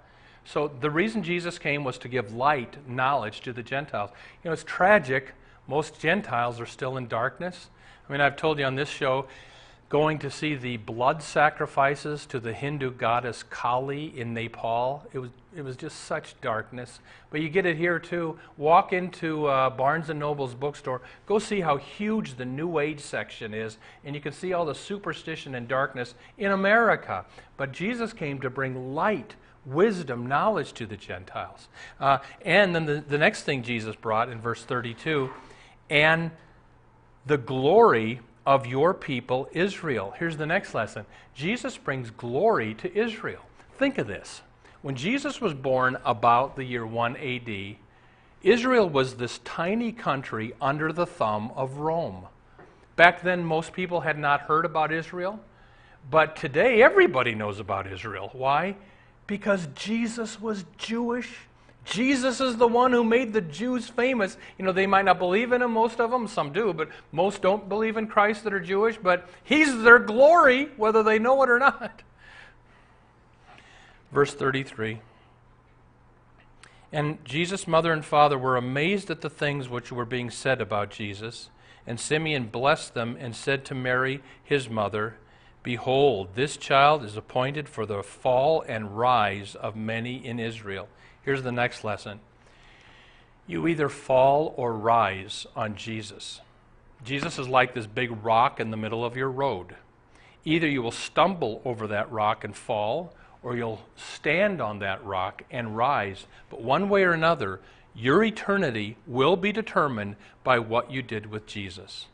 So, 0.45 0.69
the 0.69 0.91
reason 0.91 1.23
Jesus 1.23 1.59
came 1.59 1.85
was 1.85 1.97
to 2.01 2.09
give 2.09 2.35
light, 2.35 2.77
knowledge 2.87 3.41
to 3.41 3.55
the 3.55 3.63
Gentiles. 3.63 4.11
You 4.45 4.51
know, 4.51 4.53
it's 4.53 4.63
tragic. 4.63 5.33
Most 5.67 5.99
Gentiles 5.99 6.61
are 6.61 6.67
still 6.67 6.99
in 6.99 7.09
darkness. 7.09 7.71
I 8.07 8.13
mean, 8.13 8.21
I've 8.21 8.37
told 8.37 8.59
you 8.59 8.67
on 8.67 8.75
this 8.75 8.91
show, 8.91 9.27
going 9.89 10.19
to 10.19 10.31
see 10.31 10.55
the 10.55 10.77
blood 10.77 11.23
sacrifices 11.23 12.27
to 12.27 12.39
the 12.39 12.53
Hindu 12.53 12.91
goddess 12.91 13.43
Kali 13.43 14.19
in 14.19 14.35
Nepal. 14.35 15.07
It 15.15 15.19
was, 15.19 15.31
it 15.57 15.63
was 15.63 15.77
just 15.77 16.05
such 16.05 16.39
darkness. 16.43 17.01
But 17.31 17.41
you 17.41 17.49
get 17.49 17.65
it 17.65 17.79
here 17.79 17.99
too. 17.99 18.39
Walk 18.59 18.93
into 18.93 19.47
uh, 19.47 19.71
Barnes 19.71 20.09
& 20.09 20.15
Noble's 20.15 20.55
bookstore. 20.55 21.01
Go 21.25 21.39
see 21.39 21.61
how 21.61 21.79
huge 21.79 22.37
the 22.37 22.45
New 22.45 22.79
Age 22.79 23.01
section 23.01 23.55
is, 23.55 23.79
and 24.05 24.15
you 24.15 24.21
can 24.21 24.33
see 24.33 24.53
all 24.53 24.67
the 24.67 24.75
superstition 24.75 25.55
and 25.55 25.67
darkness 25.67 26.15
in 26.37 26.53
America. 26.53 27.25
But 27.57 27.73
Jesus 27.73 28.13
came 28.13 28.41
to 28.41 28.51
bring 28.51 28.95
light 28.95 29.37
wisdom, 29.65 30.27
knowledge 30.27 30.75
to 30.75 30.87
the 30.87 30.97
Gentiles. 30.97 31.69
Uh, 31.99 32.19
and 32.45 32.75
then 32.75 32.85
the, 32.85 33.03
the 33.07 33.19
next 33.19 33.45
thing 33.45 33.63
Jesus 33.63 33.97
brought 33.97 34.29
in 34.29 34.41
verse 34.41 34.65
32 34.65 35.31
and 35.91 36.31
the 37.27 37.39
glory 37.39 38.21
of 38.49 38.65
your 38.65 38.95
people 38.95 39.47
Israel. 39.53 40.15
Here's 40.19 40.39
the 40.39 40.47
next 40.47 40.73
lesson 40.73 41.05
Jesus 41.35 41.77
brings 41.77 42.11
glory 42.11 42.73
to 42.77 42.99
Israel. 42.99 43.43
Think 43.77 43.99
of 43.99 44.07
this. 44.07 44.41
When 44.81 44.97
Jesus 44.97 45.39
was 45.39 45.53
born 45.53 45.99
about 46.03 46.57
the 46.57 46.65
year 46.65 46.87
1 46.87 47.19
AD, 47.19 47.77
Israel 48.43 48.89
was 48.89 49.17
this 49.17 49.39
tiny 49.45 49.93
country 49.93 50.55
under 50.63 50.95
the 50.95 51.05
thumb 51.05 51.53
of 51.57 51.77
Rome. 51.77 52.27
Back 52.97 53.21
then, 53.21 53.45
most 53.45 53.75
people 53.75 54.01
had 54.01 54.19
not 54.19 54.41
heard 54.41 54.65
about 54.65 54.93
Israel, 54.93 55.41
but 56.11 56.35
today 56.35 56.83
everybody 56.83 57.35
knows 57.35 57.61
about 57.61 57.87
Israel. 57.87 58.31
Why? 58.33 58.77
Because 59.27 59.69
Jesus 59.75 60.41
was 60.41 60.65
Jewish 60.79 61.37
Jesus 61.91 62.41
is 62.41 62.57
the 62.57 62.69
one 62.69 62.93
who 62.93 63.03
made 63.03 63.33
the 63.33 63.41
Jews 63.41 63.89
famous. 63.89 64.37
You 64.59 64.65
know, 64.65 64.73
they 64.73 64.87
might 64.87 65.07
not 65.07 65.19
believe 65.19 65.53
in 65.53 65.63
him, 65.63 65.73
most 65.73 66.01
of 66.01 66.11
them, 66.11 66.29
some 66.29 66.53
do, 66.53 66.73
but 66.73 66.89
most 67.13 67.41
don't 67.41 67.69
believe 67.69 67.97
in 67.97 68.07
Christ 68.07 68.45
that 68.45 68.53
are 68.53 68.61
Jewish, 68.61 68.99
but 68.99 69.29
he's 69.43 69.83
their 69.83 69.99
glory, 69.99 70.69
whether 70.77 71.03
they 71.03 71.19
know 71.19 71.43
it 71.43 71.49
or 71.49 71.59
not. 71.59 72.03
Verse 74.13 74.35
33 74.35 75.01
And 76.93 77.25
Jesus' 77.25 77.67
mother 77.67 77.93
and 77.93 78.05
father 78.05 78.37
were 78.37 78.57
amazed 78.57 79.11
at 79.11 79.23
the 79.23 79.31
things 79.31 79.69
which 79.69 79.91
were 79.91 80.05
being 80.05 80.31
said 80.31 80.61
about 80.61 80.91
Jesus. 80.91 81.49
And 81.87 81.99
Simeon 81.99 82.49
blessed 82.49 82.93
them 82.93 83.17
and 83.19 83.35
said 83.35 83.65
to 83.67 83.75
Mary, 83.75 84.23
his 84.45 84.69
mother, 84.69 85.17
Behold, 85.63 86.35
this 86.35 86.59
child 86.59 87.03
is 87.03 87.17
appointed 87.17 87.67
for 87.67 87.87
the 87.87 88.03
fall 88.03 88.63
and 88.69 88.99
rise 88.99 89.55
of 89.55 89.75
many 89.75 90.25
in 90.25 90.39
Israel 90.39 90.89
Here's 91.29 91.43
the 91.43 91.53
next 91.53 91.85
lesson 91.85 92.21
you 93.47 93.69
either 93.69 93.91
fall 93.91 94.55
or 94.57 94.73
rise 94.73 95.47
on 95.55 95.77
Jesus. 95.77 96.41
Jesus 97.05 97.39
is 97.39 97.47
like 97.47 97.75
this 97.75 97.87
big 97.87 98.25
rock 98.25 98.61
in 98.61 98.71
the 98.71 98.79
middle 98.79 99.05
of 99.05 99.15
your 99.15 99.29
road. 99.31 99.77
Either 100.47 100.67
you 100.67 100.81
will 100.81 100.91
stumble 100.91 101.61
over 101.67 101.87
that 101.89 102.11
rock 102.11 102.45
and 102.45 102.57
fall, 102.57 103.13
or 103.43 103.55
you'll 103.55 103.83
stand 103.95 104.63
on 104.63 104.79
that 104.79 105.05
rock 105.05 105.43
and 105.51 105.77
rise. 105.77 106.25
But 106.49 106.63
one 106.63 106.89
way 106.89 107.03
or 107.03 107.13
another, 107.13 107.61
your 107.95 108.25
eternity 108.25 108.97
will 109.07 109.37
be 109.37 109.53
determined 109.53 110.17
by 110.45 110.59
what 110.59 110.91
you 110.91 111.03
did 111.03 111.27
with 111.27 111.45
Jesus. 111.45 112.07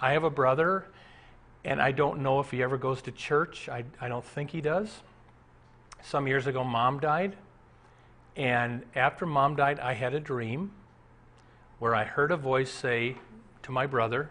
I 0.00 0.12
have 0.12 0.24
a 0.24 0.30
brother, 0.30 0.86
and 1.62 1.78
I 1.78 1.92
don't 1.92 2.22
know 2.22 2.40
if 2.40 2.52
he 2.52 2.62
ever 2.62 2.78
goes 2.78 3.02
to 3.02 3.12
church. 3.12 3.68
I, 3.68 3.84
I 4.00 4.08
don't 4.08 4.24
think 4.24 4.52
he 4.52 4.62
does 4.62 5.02
some 6.02 6.26
years 6.26 6.46
ago, 6.46 6.64
mom 6.64 7.00
died. 7.00 7.36
And 8.36 8.82
after 8.94 9.26
mom 9.26 9.56
died, 9.56 9.80
I 9.80 9.94
had 9.94 10.14
a 10.14 10.20
dream 10.20 10.72
where 11.78 11.94
I 11.94 12.04
heard 12.04 12.30
a 12.30 12.36
voice 12.36 12.70
say 12.70 13.16
to 13.62 13.72
my 13.72 13.86
brother, 13.86 14.30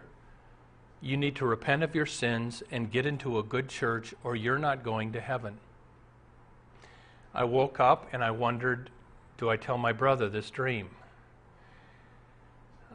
you 1.00 1.16
need 1.16 1.36
to 1.36 1.46
repent 1.46 1.82
of 1.82 1.94
your 1.94 2.06
sins 2.06 2.62
and 2.70 2.90
get 2.90 3.06
into 3.06 3.38
a 3.38 3.42
good 3.42 3.68
church, 3.68 4.14
or 4.24 4.34
you're 4.34 4.58
not 4.58 4.82
going 4.82 5.12
to 5.12 5.20
heaven. 5.20 5.58
I 7.34 7.44
woke 7.44 7.78
up 7.78 8.08
and 8.12 8.24
I 8.24 8.30
wondered 8.30 8.90
do 9.38 9.50
I 9.50 9.58
tell 9.58 9.76
my 9.76 9.92
brother 9.92 10.30
this 10.30 10.50
dream? 10.50 10.88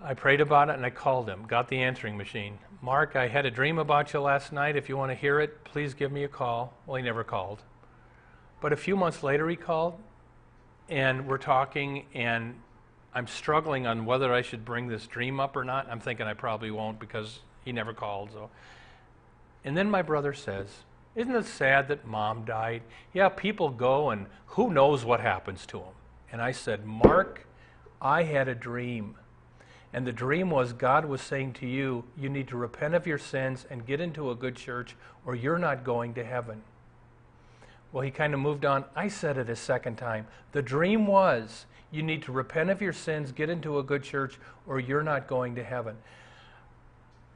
I 0.03 0.15
prayed 0.15 0.41
about 0.41 0.69
it 0.69 0.75
and 0.75 0.85
I 0.85 0.89
called 0.89 1.29
him, 1.29 1.45
got 1.45 1.67
the 1.67 1.77
answering 1.77 2.17
machine. 2.17 2.57
Mark, 2.81 3.15
I 3.15 3.27
had 3.27 3.45
a 3.45 3.51
dream 3.51 3.77
about 3.77 4.11
you 4.13 4.21
last 4.21 4.51
night. 4.51 4.75
If 4.75 4.89
you 4.89 4.97
want 4.97 5.11
to 5.11 5.15
hear 5.15 5.39
it, 5.39 5.63
please 5.63 5.93
give 5.93 6.11
me 6.11 6.23
a 6.23 6.27
call. 6.27 6.73
Well, 6.87 6.95
he 6.95 7.03
never 7.03 7.23
called. 7.23 7.61
But 8.61 8.71
a 8.71 8.77
few 8.77 8.95
months 8.95 9.23
later, 9.23 9.49
he 9.49 9.55
called, 9.55 9.99
and 10.87 11.27
we're 11.27 11.39
talking, 11.39 12.05
and 12.13 12.55
I'm 13.13 13.27
struggling 13.27 13.87
on 13.87 14.05
whether 14.05 14.31
I 14.31 14.43
should 14.43 14.63
bring 14.63 14.87
this 14.87 15.07
dream 15.07 15.39
up 15.39 15.55
or 15.55 15.65
not. 15.65 15.87
I'm 15.89 15.99
thinking 15.99 16.27
I 16.27 16.33
probably 16.33 16.71
won't 16.71 16.99
because 16.99 17.39
he 17.65 17.71
never 17.71 17.93
called. 17.93 18.31
So. 18.31 18.49
And 19.65 19.75
then 19.75 19.89
my 19.89 20.03
brother 20.03 20.33
says, 20.33 20.67
Isn't 21.15 21.35
it 21.35 21.45
sad 21.45 21.87
that 21.87 22.05
mom 22.05 22.45
died? 22.45 22.83
Yeah, 23.13 23.29
people 23.29 23.69
go, 23.69 24.11
and 24.11 24.27
who 24.45 24.71
knows 24.71 25.03
what 25.03 25.19
happens 25.19 25.65
to 25.67 25.79
them. 25.79 25.93
And 26.31 26.41
I 26.41 26.51
said, 26.51 26.85
Mark, 26.85 27.47
I 27.99 28.23
had 28.23 28.47
a 28.47 28.55
dream. 28.55 29.15
And 29.93 30.07
the 30.07 30.13
dream 30.13 30.49
was 30.49 30.71
God 30.71 31.05
was 31.05 31.21
saying 31.21 31.53
to 31.53 31.67
you, 31.67 32.05
you 32.17 32.29
need 32.29 32.47
to 32.47 32.57
repent 32.57 32.95
of 32.95 33.05
your 33.05 33.17
sins 33.17 33.65
and 33.69 33.85
get 33.85 33.99
into 33.99 34.31
a 34.31 34.35
good 34.35 34.55
church, 34.55 34.95
or 35.25 35.35
you're 35.35 35.57
not 35.57 35.83
going 35.83 36.13
to 36.13 36.23
heaven. 36.23 36.61
Well, 37.91 38.03
he 38.03 38.11
kind 38.11 38.33
of 38.33 38.39
moved 38.39 38.65
on. 38.65 38.85
I 38.95 39.07
said 39.07 39.37
it 39.37 39.49
a 39.49 39.55
second 39.55 39.97
time. 39.97 40.27
The 40.51 40.61
dream 40.61 41.07
was 41.07 41.65
you 41.91 42.03
need 42.03 42.23
to 42.23 42.31
repent 42.31 42.69
of 42.69 42.81
your 42.81 42.93
sins, 42.93 43.31
get 43.31 43.49
into 43.49 43.79
a 43.79 43.83
good 43.83 44.03
church, 44.03 44.39
or 44.65 44.79
you're 44.79 45.03
not 45.03 45.27
going 45.27 45.55
to 45.55 45.63
heaven. 45.63 45.97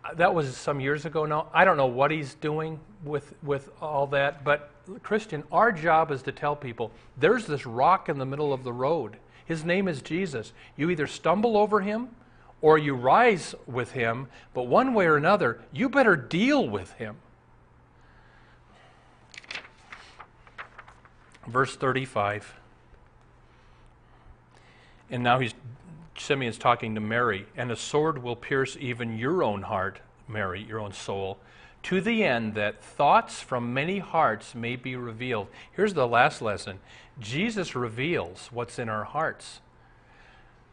Uh, 0.03 0.13
that 0.13 0.33
was 0.33 0.55
some 0.55 0.79
years 0.79 1.05
ago 1.05 1.25
now. 1.25 1.49
I 1.53 1.65
don't 1.65 1.77
know 1.77 1.87
what 1.87 2.09
he's 2.09 2.35
doing 2.35 2.79
with, 3.03 3.33
with 3.43 3.69
all 3.81 4.07
that, 4.07 4.43
but 4.45 4.71
Christian, 5.03 5.43
our 5.51 5.71
job 5.71 6.11
is 6.11 6.21
to 6.23 6.31
tell 6.31 6.55
people 6.55 6.91
there's 7.17 7.45
this 7.45 7.65
rock 7.65 8.07
in 8.07 8.17
the 8.17 8.25
middle 8.25 8.53
of 8.53 8.63
the 8.63 8.73
road. 8.73 9.17
His 9.45 9.65
name 9.65 9.87
is 9.87 10.01
Jesus. 10.01 10.53
You 10.77 10.89
either 10.89 11.07
stumble 11.07 11.57
over 11.57 11.81
him 11.81 12.09
or 12.61 12.77
you 12.77 12.95
rise 12.95 13.53
with 13.67 13.91
him, 13.91 14.27
but 14.53 14.63
one 14.63 14.93
way 14.93 15.05
or 15.05 15.17
another, 15.17 15.59
you 15.73 15.89
better 15.89 16.15
deal 16.15 16.67
with 16.67 16.91
him. 16.93 17.17
Verse 21.47 21.75
35. 21.75 22.55
And 25.09 25.23
now 25.23 25.39
he's 25.39 25.53
Simeon's 26.17 26.57
talking 26.57 26.95
to 26.95 27.01
Mary, 27.01 27.45
and 27.57 27.71
a 27.71 27.75
sword 27.75 28.23
will 28.23 28.35
pierce 28.35 28.77
even 28.79 29.17
your 29.17 29.43
own 29.43 29.63
heart, 29.63 29.99
Mary, 30.27 30.63
your 30.63 30.79
own 30.79 30.93
soul, 30.93 31.37
to 31.83 32.01
the 32.01 32.23
end 32.23 32.55
that 32.55 32.81
thoughts 32.81 33.41
from 33.41 33.73
many 33.73 33.99
hearts 33.99 34.55
may 34.55 34.75
be 34.75 34.95
revealed. 34.95 35.47
Here's 35.73 35.93
the 35.93 36.07
last 36.07 36.41
lesson 36.41 36.79
Jesus 37.19 37.75
reveals 37.75 38.49
what's 38.51 38.79
in 38.79 38.89
our 38.89 39.03
hearts. 39.03 39.59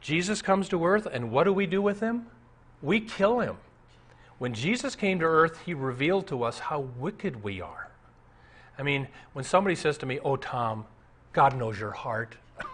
Jesus 0.00 0.42
comes 0.42 0.68
to 0.70 0.84
earth, 0.84 1.06
and 1.06 1.30
what 1.30 1.44
do 1.44 1.52
we 1.52 1.66
do 1.66 1.82
with 1.82 2.00
him? 2.00 2.26
We 2.80 3.00
kill 3.00 3.40
him. 3.40 3.56
When 4.38 4.54
Jesus 4.54 4.96
came 4.96 5.20
to 5.20 5.24
earth, 5.24 5.60
he 5.64 5.74
revealed 5.74 6.26
to 6.28 6.42
us 6.42 6.58
how 6.58 6.80
wicked 6.80 7.44
we 7.44 7.60
are. 7.60 7.91
I 8.82 8.84
mean, 8.84 9.06
when 9.32 9.44
somebody 9.44 9.76
says 9.76 9.96
to 9.98 10.06
me, 10.06 10.18
Oh, 10.24 10.34
Tom, 10.34 10.86
God 11.32 11.56
knows 11.56 11.78
your 11.78 11.92
heart, 11.92 12.34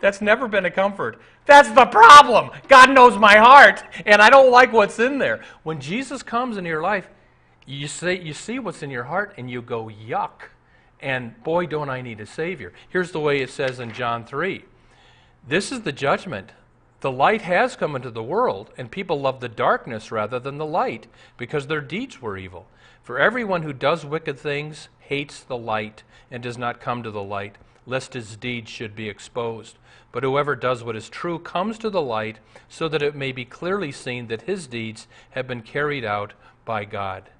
that's 0.00 0.20
never 0.20 0.48
been 0.48 0.64
a 0.64 0.72
comfort. 0.72 1.20
That's 1.44 1.70
the 1.70 1.86
problem. 1.86 2.50
God 2.66 2.90
knows 2.90 3.16
my 3.16 3.36
heart, 3.36 3.84
and 4.04 4.20
I 4.20 4.28
don't 4.28 4.50
like 4.50 4.72
what's 4.72 4.98
in 4.98 5.18
there. 5.18 5.44
When 5.62 5.80
Jesus 5.80 6.24
comes 6.24 6.56
into 6.56 6.68
your 6.68 6.82
life, 6.82 7.08
you, 7.64 7.86
say, 7.86 8.20
you 8.20 8.32
see 8.32 8.58
what's 8.58 8.82
in 8.82 8.90
your 8.90 9.04
heart, 9.04 9.34
and 9.38 9.48
you 9.48 9.62
go, 9.62 9.84
Yuck. 9.84 10.48
And 10.98 11.40
boy, 11.44 11.66
don't 11.66 11.90
I 11.90 12.00
need 12.00 12.18
a 12.18 12.26
Savior. 12.26 12.72
Here's 12.88 13.12
the 13.12 13.20
way 13.20 13.40
it 13.40 13.50
says 13.50 13.78
in 13.78 13.92
John 13.92 14.24
3 14.24 14.64
this 15.46 15.70
is 15.70 15.82
the 15.82 15.92
judgment. 15.92 16.50
The 17.02 17.12
light 17.12 17.42
has 17.42 17.76
come 17.76 17.94
into 17.94 18.10
the 18.10 18.20
world, 18.20 18.72
and 18.76 18.90
people 18.90 19.20
love 19.20 19.38
the 19.38 19.48
darkness 19.48 20.10
rather 20.10 20.40
than 20.40 20.58
the 20.58 20.66
light, 20.66 21.06
because 21.36 21.68
their 21.68 21.80
deeds 21.80 22.20
were 22.20 22.36
evil. 22.36 22.66
For 23.04 23.20
everyone 23.20 23.62
who 23.62 23.72
does 23.72 24.04
wicked 24.04 24.36
things 24.36 24.88
hates 25.08 25.42
the 25.42 25.56
light 25.56 26.02
and 26.30 26.42
does 26.42 26.58
not 26.58 26.80
come 26.80 27.02
to 27.02 27.10
the 27.10 27.22
light, 27.22 27.56
lest 27.86 28.14
his 28.14 28.36
deeds 28.36 28.70
should 28.70 28.94
be 28.96 29.08
exposed. 29.08 29.78
But 30.12 30.22
whoever 30.22 30.56
does 30.56 30.82
what 30.82 30.96
is 30.96 31.08
true 31.08 31.38
comes 31.38 31.78
to 31.78 31.90
the 31.90 32.02
light, 32.02 32.38
so 32.68 32.88
that 32.88 33.02
it 33.02 33.14
may 33.14 33.32
be 33.32 33.44
clearly 33.44 33.92
seen 33.92 34.26
that 34.28 34.42
his 34.42 34.66
deeds 34.66 35.06
have 35.30 35.46
been 35.46 35.62
carried 35.62 36.04
out 36.04 36.32
by 36.64 36.84
God. 36.84 37.30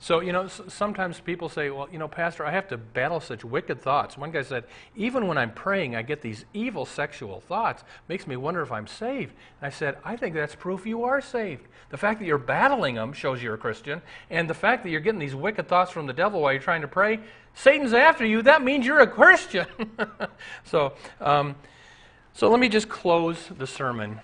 So, 0.00 0.20
you 0.20 0.32
know, 0.32 0.46
sometimes 0.46 1.18
people 1.18 1.48
say, 1.48 1.70
well, 1.70 1.88
you 1.90 1.98
know, 1.98 2.06
Pastor, 2.06 2.46
I 2.46 2.52
have 2.52 2.68
to 2.68 2.76
battle 2.76 3.18
such 3.18 3.44
wicked 3.44 3.82
thoughts. 3.82 4.16
One 4.16 4.30
guy 4.30 4.42
said, 4.42 4.64
even 4.94 5.26
when 5.26 5.36
I'm 5.36 5.52
praying, 5.52 5.96
I 5.96 6.02
get 6.02 6.22
these 6.22 6.44
evil 6.54 6.86
sexual 6.86 7.40
thoughts. 7.40 7.82
Makes 8.06 8.28
me 8.28 8.36
wonder 8.36 8.62
if 8.62 8.70
I'm 8.70 8.86
saved. 8.86 9.34
And 9.60 9.66
I 9.66 9.70
said, 9.70 9.96
I 10.04 10.16
think 10.16 10.36
that's 10.36 10.54
proof 10.54 10.86
you 10.86 11.02
are 11.02 11.20
saved. 11.20 11.66
The 11.90 11.96
fact 11.96 12.20
that 12.20 12.26
you're 12.26 12.38
battling 12.38 12.94
them 12.94 13.12
shows 13.12 13.42
you're 13.42 13.54
a 13.54 13.58
Christian. 13.58 14.00
And 14.30 14.48
the 14.48 14.54
fact 14.54 14.84
that 14.84 14.90
you're 14.90 15.00
getting 15.00 15.18
these 15.18 15.34
wicked 15.34 15.66
thoughts 15.66 15.90
from 15.90 16.06
the 16.06 16.12
devil 16.12 16.42
while 16.42 16.52
you're 16.52 16.62
trying 16.62 16.82
to 16.82 16.88
pray, 16.88 17.18
Satan's 17.54 17.92
after 17.92 18.24
you. 18.24 18.42
That 18.42 18.62
means 18.62 18.86
you're 18.86 19.00
a 19.00 19.06
Christian. 19.06 19.66
so, 20.64 20.92
um, 21.20 21.56
so 22.34 22.48
let 22.48 22.60
me 22.60 22.68
just 22.68 22.88
close 22.88 23.48
the 23.48 23.66
sermon 23.66 24.20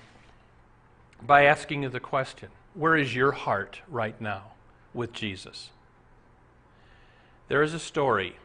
by 1.20 1.46
asking 1.46 1.82
you 1.82 1.88
the 1.88 1.98
question 1.98 2.50
Where 2.74 2.96
is 2.96 3.12
your 3.12 3.32
heart 3.32 3.80
right 3.88 4.18
now? 4.20 4.53
With 4.94 5.12
Jesus. 5.12 5.70
There 7.48 7.62
is 7.62 7.74
a 7.74 7.78
story 7.78 8.36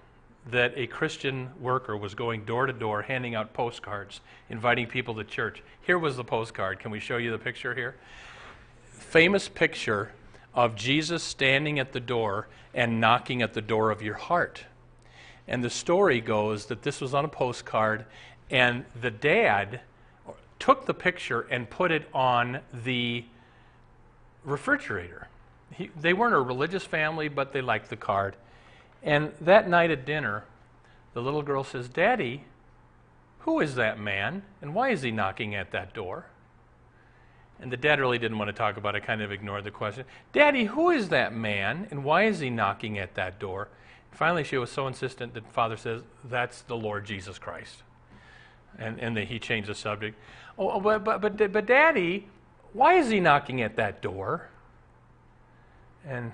that 0.52 0.74
a 0.76 0.88
Christian 0.88 1.52
worker 1.60 1.96
was 1.96 2.16
going 2.16 2.46
door 2.46 2.66
to 2.66 2.74
door 2.74 3.04
handing 3.04 3.36
out 3.36 3.54
postcards, 3.54 4.22
inviting 4.50 4.88
people 4.88 5.16
to 5.16 5.24
church. 5.24 5.62
Here 5.82 6.00
was 6.00 6.18
the 6.18 6.24
postcard. 6.24 6.80
Can 6.80 6.92
we 6.92 7.00
show 7.00 7.18
you 7.18 7.32
the 7.32 7.38
picture 7.38 7.76
here? 7.76 7.96
Famous 8.92 9.48
picture 9.48 10.12
of 10.54 10.76
Jesus 10.76 11.24
standing 11.24 11.80
at 11.80 11.94
the 11.94 12.00
door 12.00 12.48
and 12.74 13.00
knocking 13.00 13.42
at 13.42 13.54
the 13.54 13.62
door 13.62 13.92
of 13.92 14.02
your 14.02 14.16
heart. 14.16 14.66
And 15.48 15.64
the 15.64 15.70
story 15.70 16.20
goes 16.22 16.66
that 16.66 16.84
this 16.84 17.02
was 17.02 17.14
on 17.14 17.26
a 17.26 17.30
postcard, 17.30 18.06
and 18.50 18.86
the 19.00 19.12
dad 19.12 19.82
took 20.60 20.86
the 20.86 20.94
picture 20.94 21.42
and 21.50 21.70
put 21.70 21.92
it 21.92 22.08
on 22.14 22.60
the 22.74 23.26
refrigerator 24.44 25.28
he, 25.72 25.90
they 26.00 26.14
weren't 26.14 26.36
a 26.36 26.42
religious 26.42 26.84
family, 26.84 27.30
but 27.30 27.54
they 27.54 27.62
liked 27.62 27.90
the 27.90 27.96
card. 27.96 28.36
And 29.04 29.32
that 29.42 29.70
night 29.70 29.92
at 29.92 30.06
dinner, 30.06 30.46
the 31.14 31.22
little 31.22 31.42
girl 31.42 31.64
says, 31.64 31.88
Daddy, 31.88 32.44
who 33.40 33.60
is 33.60 33.76
that 33.76 34.00
man? 34.00 34.44
And 34.62 34.76
why 34.76 34.90
is 34.90 35.02
he 35.02 35.12
knocking 35.12 35.56
at 35.56 35.72
that 35.72 35.94
door? 35.94 36.26
And 37.62 37.72
the 37.72 37.78
dad 37.78 38.00
really 38.00 38.18
didn't 38.18 38.38
want 38.38 38.50
to 38.50 38.54
talk 38.54 38.78
about 38.78 38.96
it, 38.96 39.04
kind 39.04 39.22
of 39.22 39.32
ignored 39.32 39.64
the 39.64 39.72
question. 39.72 40.06
Daddy, 40.32 40.66
who 40.66 40.92
is 40.92 41.10
that 41.10 41.34
man? 41.34 41.88
And 41.92 42.04
why 42.04 42.24
is 42.24 42.40
he 42.40 42.50
knocking 42.50 42.98
at 42.98 43.16
that 43.16 43.40
door? 43.40 43.68
And 44.12 44.18
finally, 44.18 44.44
she 44.44 44.58
was 44.58 44.72
so 44.72 44.88
insistent 44.88 45.34
that 45.34 45.52
father 45.52 45.76
says, 45.76 46.02
That's 46.24 46.62
the 46.62 46.78
Lord 46.78 47.06
Jesus 47.06 47.38
Christ. 47.38 47.84
And, 48.78 49.00
and 49.00 49.16
the, 49.16 49.26
he 49.26 49.40
changed 49.40 49.68
the 49.70 49.76
subject. 49.76 50.18
Oh, 50.58 50.72
oh, 50.72 50.80
but, 50.80 51.04
but, 51.04 51.22
but, 51.22 51.52
but, 51.52 51.66
Daddy, 51.66 52.28
why 52.72 52.94
is 52.94 53.10
he 53.10 53.20
knocking 53.20 53.62
at 53.62 53.76
that 53.76 54.02
door? 54.02 54.50
And 56.08 56.32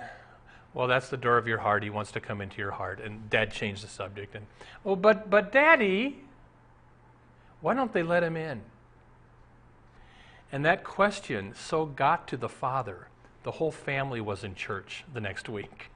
well, 0.73 0.87
that's 0.87 1.09
the 1.09 1.17
door 1.17 1.37
of 1.37 1.47
your 1.47 1.59
heart. 1.59 1.83
He 1.83 1.89
wants 1.89 2.11
to 2.11 2.19
come 2.19 2.41
into 2.41 2.57
your 2.57 2.71
heart. 2.71 2.99
And 2.99 3.29
dad 3.29 3.51
changed 3.51 3.83
the 3.83 3.87
subject. 3.87 4.35
And 4.35 4.45
oh, 4.85 4.95
but 4.95 5.29
but 5.29 5.51
daddy, 5.51 6.21
why 7.61 7.73
don't 7.73 7.93
they 7.93 8.03
let 8.03 8.23
him 8.23 8.35
in? 8.35 8.61
And 10.51 10.63
that 10.65 10.83
question 10.83 11.53
so 11.55 11.85
got 11.85 12.27
to 12.27 12.37
the 12.37 12.49
father. 12.49 13.07
The 13.43 13.51
whole 13.51 13.71
family 13.71 14.21
was 14.21 14.43
in 14.43 14.55
church 14.55 15.03
the 15.13 15.21
next 15.21 15.49
week. 15.49 15.89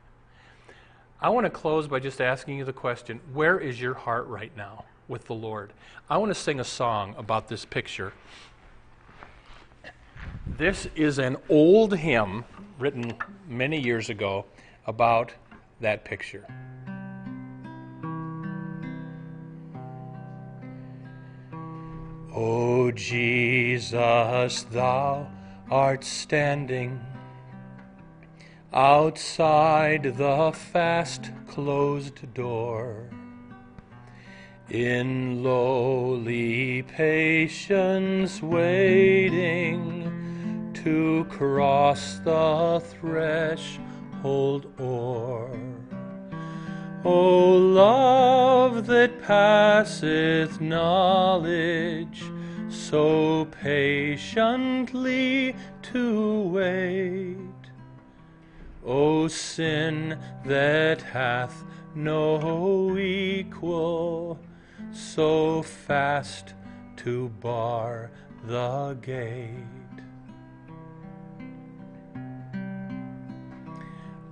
I 1.21 1.29
want 1.29 1.45
to 1.45 1.49
close 1.49 1.88
by 1.88 1.99
just 1.99 2.21
asking 2.21 2.58
you 2.58 2.65
the 2.65 2.73
question 2.73 3.19
where 3.34 3.60
is 3.60 3.82
your 3.82 3.93
heart 3.93 4.27
right 4.27 4.55
now 4.55 4.86
with 5.08 5.25
the 5.25 5.34
Lord? 5.34 5.73
I 6.10 6.17
want 6.17 6.29
to 6.29 6.39
sing 6.39 6.60
a 6.60 6.63
song 6.63 7.15
about 7.17 7.49
this 7.49 7.65
picture. 7.65 8.13
This 10.47 10.88
is 10.95 11.19
an 11.19 11.38
old 11.49 11.97
hymn 11.97 12.45
written 12.80 13.13
many 13.48 13.80
years 13.80 14.10
ago 14.10 14.46
about 14.88 15.34
that 15.82 16.06
picture. 16.06 16.48
O 22.34 22.92
Jesus, 22.92 24.63
thou 24.72 25.28
art 25.70 26.04
standing 26.04 27.00
outside 28.72 30.04
the 30.15 30.52
fast 30.54 31.32
closed 31.48 32.34
door. 32.34 33.10
In 34.70 35.44
lowly 35.44 36.84
patience 36.84 38.42
waiting 38.42 39.99
to 40.84 41.26
cross 41.30 42.20
the 42.24 42.82
threshold 43.02 44.72
o'er. 44.80 45.60
O 47.04 47.50
love 47.58 48.86
that 48.88 49.22
passeth 49.22 50.62
knowledge, 50.62 52.24
so 52.70 53.46
patiently 53.62 55.56
to 55.82 56.42
wait. 56.44 57.38
O 58.86 59.28
sin 59.28 60.18
that 60.46 61.02
hath 61.02 61.63
no 61.94 62.98
equal, 62.98 64.39
so 64.92 65.62
fast 65.62 66.54
to 66.98 67.30
bar 67.42 68.12
the 68.46 68.98
gate. 69.02 69.79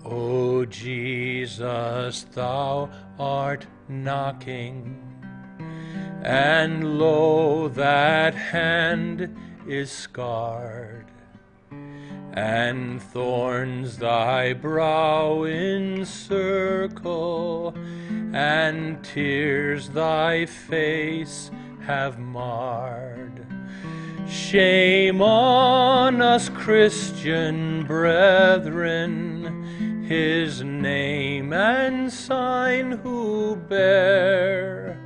O 0.09 0.63
Jesus, 0.65 2.23
thou 2.33 2.89
art 3.19 3.67
knocking, 3.89 5.03
and 6.23 6.97
lo, 6.97 7.67
that 7.67 8.33
hand 8.33 9.37
is 9.67 9.91
scarred, 9.91 11.07
and 12.31 13.01
thorns 13.01 13.97
thy 13.97 14.53
brow 14.53 15.43
encircle, 15.43 16.95
and 18.33 19.03
tears 19.03 19.89
thy 19.89 20.45
face 20.45 21.51
have 21.81 22.17
marred. 22.17 23.45
Shame 24.29 25.21
on 25.21 26.21
us, 26.21 26.49
Christian 26.49 27.85
brethren, 27.85 29.36
his 30.07 30.63
name 30.63 31.51
and 31.51 32.11
sign 32.11 32.93
who 32.93 33.57
bear. 33.57 34.97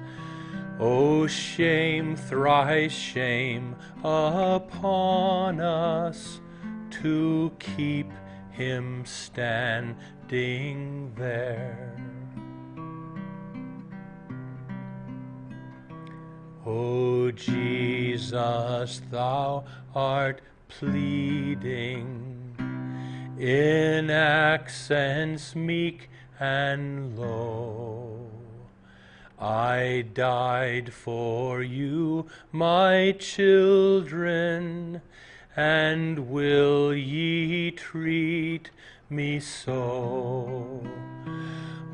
O 0.79 1.25
shame, 1.25 2.15
thrice 2.15 2.91
shame 2.91 3.75
upon 4.03 5.59
us 5.59 6.39
to 6.91 7.51
keep 7.57 8.11
him 8.51 9.03
standing 9.05 9.95
there. 11.15 11.97
O 16.63 17.31
Jesus, 17.31 19.01
thou 19.09 19.63
art 19.95 20.41
pleading 20.67 22.40
in 23.39 24.09
accents 24.09 25.55
meek 25.55 26.09
and 26.39 27.17
low. 27.17 28.29
I 29.39 30.05
died 30.13 30.93
for 30.93 31.63
you, 31.63 32.27
my 32.51 33.15
children, 33.17 35.01
and 35.55 36.29
will 36.29 36.93
ye 36.93 37.71
treat 37.71 38.69
me 39.09 39.39
so? 39.39 40.83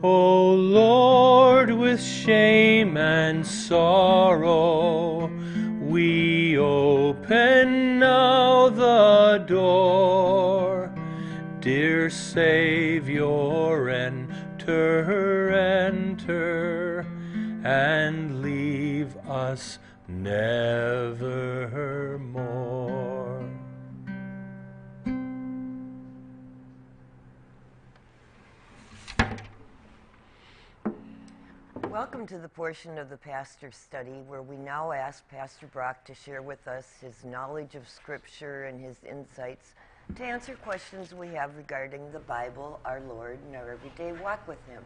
O 0.04 0.54
Lord, 0.54 1.72
with 1.72 2.04
shame 2.04 2.98
and 2.98 3.48
sorrow, 3.48 5.32
we 5.82 6.58
open 6.58 8.00
now 8.00 8.70
the 8.70 9.44
door. 9.48 10.87
Dear 11.68 12.08
Savior, 12.10 13.90
enter, 13.90 15.52
enter, 15.52 17.06
and 17.62 18.42
leave 18.42 19.18
us 19.28 19.78
nevermore. 20.08 20.48
Welcome 31.90 32.26
to 32.28 32.38
the 32.38 32.48
portion 32.48 32.98
of 32.98 33.10
the 33.10 33.18
pastor 33.18 33.72
study 33.74 34.22
where 34.26 34.42
we 34.42 34.56
now 34.56 34.94
ask 34.94 35.28
Pastor 35.28 35.68
Brock 35.68 36.06
to 36.06 36.16
share 36.16 36.42
with 36.42 36.66
us 36.70 36.94
his 37.02 37.26
knowledge 37.26 37.76
of 37.76 37.90
Scripture 37.90 38.64
and 38.64 38.80
his 38.80 39.04
insights 39.04 39.74
to 40.16 40.24
answer 40.24 40.56
questions 40.56 41.14
we 41.14 41.28
have 41.30 41.56
regarding 41.56 42.12
the 42.12 42.20
Bible, 42.20 42.80
our 42.86 43.02
Lord, 43.02 43.38
and 43.46 43.56
our 43.56 43.72
everyday 43.72 44.14
walk 44.24 44.48
with 44.48 44.58
Him. 44.68 44.84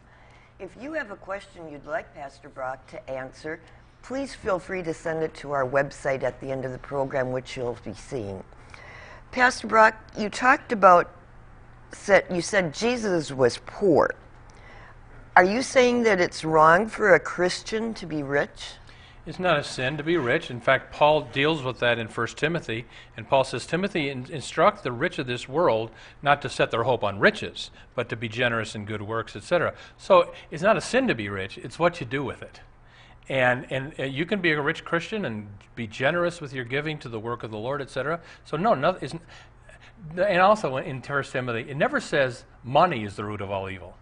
If 0.58 0.76
you 0.80 0.92
have 0.92 1.10
a 1.10 1.16
question 1.16 1.70
you'd 1.70 1.86
like 1.86 2.14
Pastor 2.14 2.48
Brock 2.48 2.86
to 2.88 3.10
answer, 3.10 3.60
please 4.02 4.34
feel 4.34 4.58
free 4.58 4.82
to 4.82 4.92
send 4.92 5.22
it 5.22 5.32
to 5.34 5.52
our 5.52 5.66
website 5.66 6.22
at 6.22 6.40
the 6.40 6.50
end 6.50 6.64
of 6.64 6.72
the 6.72 6.78
program, 6.78 7.32
which 7.32 7.56
you'll 7.56 7.78
be 7.84 7.94
seeing. 7.94 8.42
Pastor 9.30 9.66
Brock, 9.66 9.94
you 10.18 10.28
talked 10.28 10.72
about, 10.72 11.10
said, 11.92 12.26
you 12.30 12.42
said 12.42 12.74
Jesus 12.74 13.32
was 13.32 13.58
poor. 13.64 14.14
Are 15.34 15.44
you 15.44 15.62
saying 15.62 16.02
that 16.02 16.20
it's 16.20 16.44
wrong 16.44 16.88
for 16.88 17.14
a 17.14 17.20
Christian 17.20 17.94
to 17.94 18.04
be 18.04 18.22
rich? 18.22 18.74
It's 19.24 19.38
not 19.38 19.58
a 19.58 19.62
sin 19.62 19.96
to 19.98 20.02
be 20.02 20.16
rich. 20.16 20.50
In 20.50 20.60
fact, 20.60 20.92
Paul 20.92 21.20
deals 21.20 21.62
with 21.62 21.78
that 21.78 21.98
in 21.98 22.08
1 22.08 22.26
Timothy. 22.28 22.86
And 23.16 23.28
Paul 23.28 23.44
says, 23.44 23.66
Timothy, 23.66 24.08
in- 24.08 24.26
instruct 24.30 24.82
the 24.82 24.90
rich 24.90 25.18
of 25.20 25.28
this 25.28 25.48
world 25.48 25.90
not 26.22 26.42
to 26.42 26.48
set 26.48 26.72
their 26.72 26.82
hope 26.82 27.04
on 27.04 27.20
riches, 27.20 27.70
but 27.94 28.08
to 28.08 28.16
be 28.16 28.28
generous 28.28 28.74
in 28.74 28.84
good 28.84 29.02
works, 29.02 29.36
etc. 29.36 29.74
So 29.96 30.32
it's 30.50 30.62
not 30.62 30.76
a 30.76 30.80
sin 30.80 31.06
to 31.06 31.14
be 31.14 31.28
rich, 31.28 31.56
it's 31.58 31.78
what 31.78 32.00
you 32.00 32.06
do 32.06 32.24
with 32.24 32.42
it. 32.42 32.60
And, 33.28 33.70
and 33.70 33.94
uh, 33.98 34.02
you 34.02 34.26
can 34.26 34.40
be 34.40 34.50
a 34.50 34.60
rich 34.60 34.84
Christian 34.84 35.24
and 35.24 35.46
be 35.76 35.86
generous 35.86 36.40
with 36.40 36.52
your 36.52 36.64
giving 36.64 36.98
to 36.98 37.08
the 37.08 37.20
work 37.20 37.44
of 37.44 37.52
the 37.52 37.58
Lord, 37.58 37.80
etc. 37.80 38.20
So, 38.44 38.56
no, 38.56 38.74
nothing. 38.74 39.20
And 40.16 40.40
also 40.40 40.78
in 40.78 41.00
1 41.00 41.22
Timothy, 41.24 41.70
it 41.70 41.76
never 41.76 42.00
says 42.00 42.44
money 42.64 43.04
is 43.04 43.14
the 43.14 43.24
root 43.24 43.40
of 43.40 43.52
all 43.52 43.70
evil. 43.70 43.96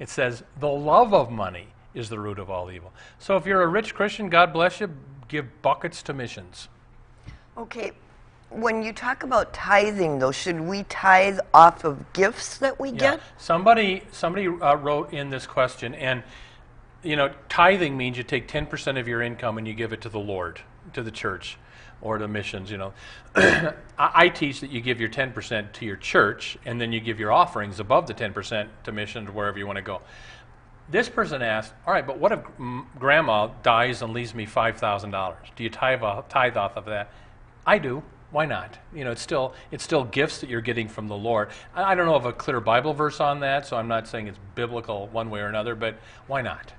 It 0.00 0.08
says 0.08 0.42
the 0.58 0.68
love 0.68 1.14
of 1.14 1.30
money 1.30 1.68
is 1.94 2.08
the 2.08 2.18
root 2.18 2.38
of 2.38 2.50
all 2.50 2.70
evil. 2.70 2.92
So 3.18 3.36
if 3.36 3.46
you're 3.46 3.62
a 3.62 3.68
rich 3.68 3.94
Christian, 3.94 4.28
God 4.28 4.52
bless 4.52 4.80
you, 4.80 4.90
give 5.28 5.46
buckets 5.62 6.02
to 6.04 6.12
missions. 6.12 6.68
Okay, 7.56 7.92
when 8.50 8.82
you 8.82 8.92
talk 8.92 9.22
about 9.22 9.52
tithing, 9.52 10.18
though, 10.18 10.32
should 10.32 10.60
we 10.60 10.84
tithe 10.84 11.38
off 11.52 11.84
of 11.84 12.12
gifts 12.12 12.58
that 12.58 12.78
we 12.78 12.90
Yeah. 12.90 12.98
get? 12.98 13.20
Somebody 13.38 14.02
somebody 14.12 14.46
uh, 14.48 14.76
wrote 14.76 15.12
in 15.12 15.30
this 15.30 15.46
question, 15.46 15.94
and 15.94 16.22
you 17.02 17.16
know, 17.16 17.30
tithing 17.48 17.96
means 17.96 18.16
you 18.16 18.24
take 18.24 18.48
10% 18.48 18.98
of 18.98 19.06
your 19.06 19.20
income 19.20 19.58
and 19.58 19.68
you 19.68 19.74
give 19.74 19.92
it 19.92 20.00
to 20.00 20.08
the 20.08 20.18
Lord, 20.18 20.62
to 20.94 21.02
the 21.02 21.10
church, 21.10 21.58
or 22.00 22.16
to 22.16 22.26
missions. 22.26 22.70
You 22.70 22.78
know, 22.78 22.92
I, 23.36 23.74
I 23.98 24.28
teach 24.30 24.60
that 24.60 24.70
you 24.70 24.80
give 24.80 25.00
your 25.00 25.10
10% 25.10 25.72
to 25.72 25.84
your 25.84 25.96
church, 25.96 26.56
and 26.64 26.80
then 26.80 26.92
you 26.92 27.00
give 27.00 27.20
your 27.20 27.30
offerings 27.30 27.78
above 27.78 28.06
the 28.06 28.14
10% 28.14 28.68
to 28.84 28.92
missions 28.92 29.30
wherever 29.30 29.58
you 29.58 29.66
want 29.66 29.76
to 29.76 29.82
go. 29.82 30.00
This 30.88 31.08
person 31.08 31.42
asked, 31.42 31.72
"All 31.86 31.94
right, 31.94 32.06
but 32.06 32.18
what 32.18 32.32
if 32.32 32.40
Grandma 32.98 33.48
dies 33.62 34.02
and 34.02 34.12
leaves 34.12 34.34
me 34.34 34.46
five 34.46 34.76
thousand 34.76 35.10
dollars? 35.10 35.48
Do 35.56 35.64
you 35.64 35.70
tithe 35.70 36.02
off, 36.02 36.28
tithe 36.28 36.56
off 36.56 36.76
of 36.76 36.84
that?" 36.86 37.08
I 37.66 37.78
do. 37.78 38.02
Why 38.30 38.46
not? 38.46 38.78
You 38.92 39.04
know, 39.04 39.12
it's 39.12 39.22
still 39.22 39.54
it's 39.70 39.84
still 39.84 40.04
gifts 40.04 40.38
that 40.38 40.50
you're 40.50 40.60
getting 40.60 40.88
from 40.88 41.06
the 41.06 41.16
Lord. 41.16 41.50
I, 41.74 41.92
I 41.92 41.94
don't 41.94 42.06
know 42.06 42.16
of 42.16 42.26
a 42.26 42.32
clear 42.32 42.60
Bible 42.60 42.92
verse 42.92 43.20
on 43.20 43.40
that, 43.40 43.66
so 43.66 43.76
I'm 43.76 43.88
not 43.88 44.08
saying 44.08 44.26
it's 44.26 44.38
biblical 44.54 45.06
one 45.08 45.30
way 45.30 45.40
or 45.40 45.46
another. 45.46 45.74
But 45.74 45.96
why 46.26 46.42
not? 46.42 46.72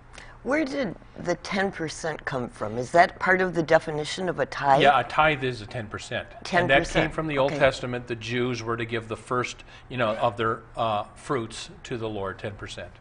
Where 0.43 0.63
did 0.63 0.95
the 1.23 1.37
10% 1.37 2.23
come 2.23 2.49
from? 2.49 2.77
Is 2.77 2.91
that 2.91 3.17
part 3.17 3.41
of 3.41 3.55
the 3.55 3.63
definition 3.63 4.29
of 4.29 4.39
a 4.39 4.45
tithe? 4.45 4.83
Yeah, 4.83 4.99
a 4.99 5.03
tithe 5.03 5.43
is 5.43 5.61
a 5.61 5.65
ten 5.65 5.87
percent, 5.87 6.27
and 6.51 6.69
that 6.69 6.87
came 6.87 7.09
from 7.09 7.25
the 7.25 7.39
Old 7.39 7.51
okay. 7.51 7.59
Testament. 7.59 8.05
The 8.05 8.15
Jews 8.15 8.61
were 8.61 8.77
to 8.77 8.85
give 8.85 9.07
the 9.07 9.17
first, 9.17 9.63
you 9.89 9.97
know, 9.97 10.09
of 10.17 10.37
their 10.37 10.59
uh, 10.77 11.05
fruits 11.15 11.71
to 11.85 11.97
the 11.97 12.07
Lord, 12.07 12.37
ten 12.37 12.51
percent. 12.51 12.91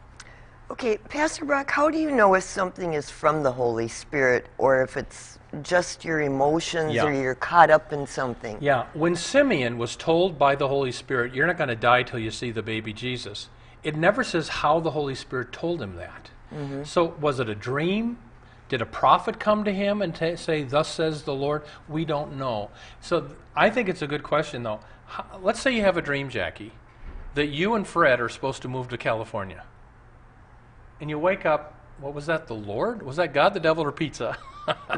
Okay, 0.71 0.97
Pastor 0.97 1.45
Brock, 1.45 1.69
how 1.69 1.91
do 1.91 1.99
you 1.99 2.09
know 2.09 2.33
if 2.33 2.43
something 2.43 2.93
is 2.93 3.07
from 3.09 3.43
the 3.43 3.51
Holy 3.51 3.87
Spirit 3.87 4.47
or 4.57 4.81
if 4.81 4.97
it's 4.97 5.37
just 5.61 6.03
your 6.03 6.21
emotions 6.21 6.93
Yeah. 6.95 7.05
or 7.05 7.13
you're 7.13 7.35
caught 7.35 7.69
up 7.69 7.93
in 7.93 8.07
something? 8.07 8.57
Yeah, 8.59 8.85
when 8.93 9.15
Simeon 9.15 9.77
was 9.77 9.95
told 9.95 10.39
by 10.39 10.55
the 10.55 10.67
Holy 10.67 10.91
Spirit, 10.91 11.35
"You're 11.35 11.45
not 11.45 11.57
going 11.57 11.69
to 11.69 11.75
die 11.75 12.01
till 12.01 12.17
you 12.17 12.31
see 12.31 12.49
the 12.49 12.63
baby 12.63 12.93
Jesus," 12.93 13.49
it 13.83 13.95
never 13.95 14.23
says 14.23 14.49
how 14.49 14.79
the 14.79 14.91
Holy 14.91 15.13
Spirit 15.13 15.51
told 15.51 15.83
him 15.83 15.97
that. 15.97 16.31
Mm-hmm. 16.51 16.83
So, 16.83 17.13
was 17.21 17.39
it 17.39 17.47
a 17.47 17.55
dream? 17.55 18.17
Did 18.67 18.81
a 18.81 18.85
prophet 18.87 19.39
come 19.39 19.63
to 19.65 19.71
him 19.71 20.01
and 20.01 20.15
ta 20.15 20.33
say, 20.35 20.63
"Thus 20.63 20.87
says 20.87 21.23
the 21.23 21.35
Lord"? 21.35 21.61
We 21.87 22.05
don't 22.05 22.37
know. 22.37 22.71
So, 23.01 23.21
th- 23.21 23.33
I 23.55 23.69
think 23.69 23.87
it's 23.87 24.01
a 24.01 24.07
good 24.07 24.23
question, 24.23 24.63
though. 24.63 24.79
How, 25.05 25.25
let's 25.43 25.59
say 25.61 25.69
you 25.71 25.83
have 25.83 25.97
a 25.97 26.01
dream, 26.01 26.27
Jackie, 26.29 26.71
that 27.35 27.47
you 27.47 27.75
and 27.75 27.85
Fred 27.87 28.19
are 28.19 28.29
supposed 28.29 28.63
to 28.63 28.67
move 28.67 28.87
to 28.89 28.97
California, 28.97 29.63
and 31.01 31.09
you 31.09 31.19
wake 31.19 31.45
up. 31.45 31.73
What 31.99 32.13
was 32.13 32.25
that? 32.25 32.47
The 32.47 32.55
Lord? 32.55 33.03
Was 33.03 33.15
that 33.17 33.33
God, 33.33 33.53
the 33.53 33.59
devil, 33.59 33.83
or 33.83 33.91
pizza? 33.91 34.37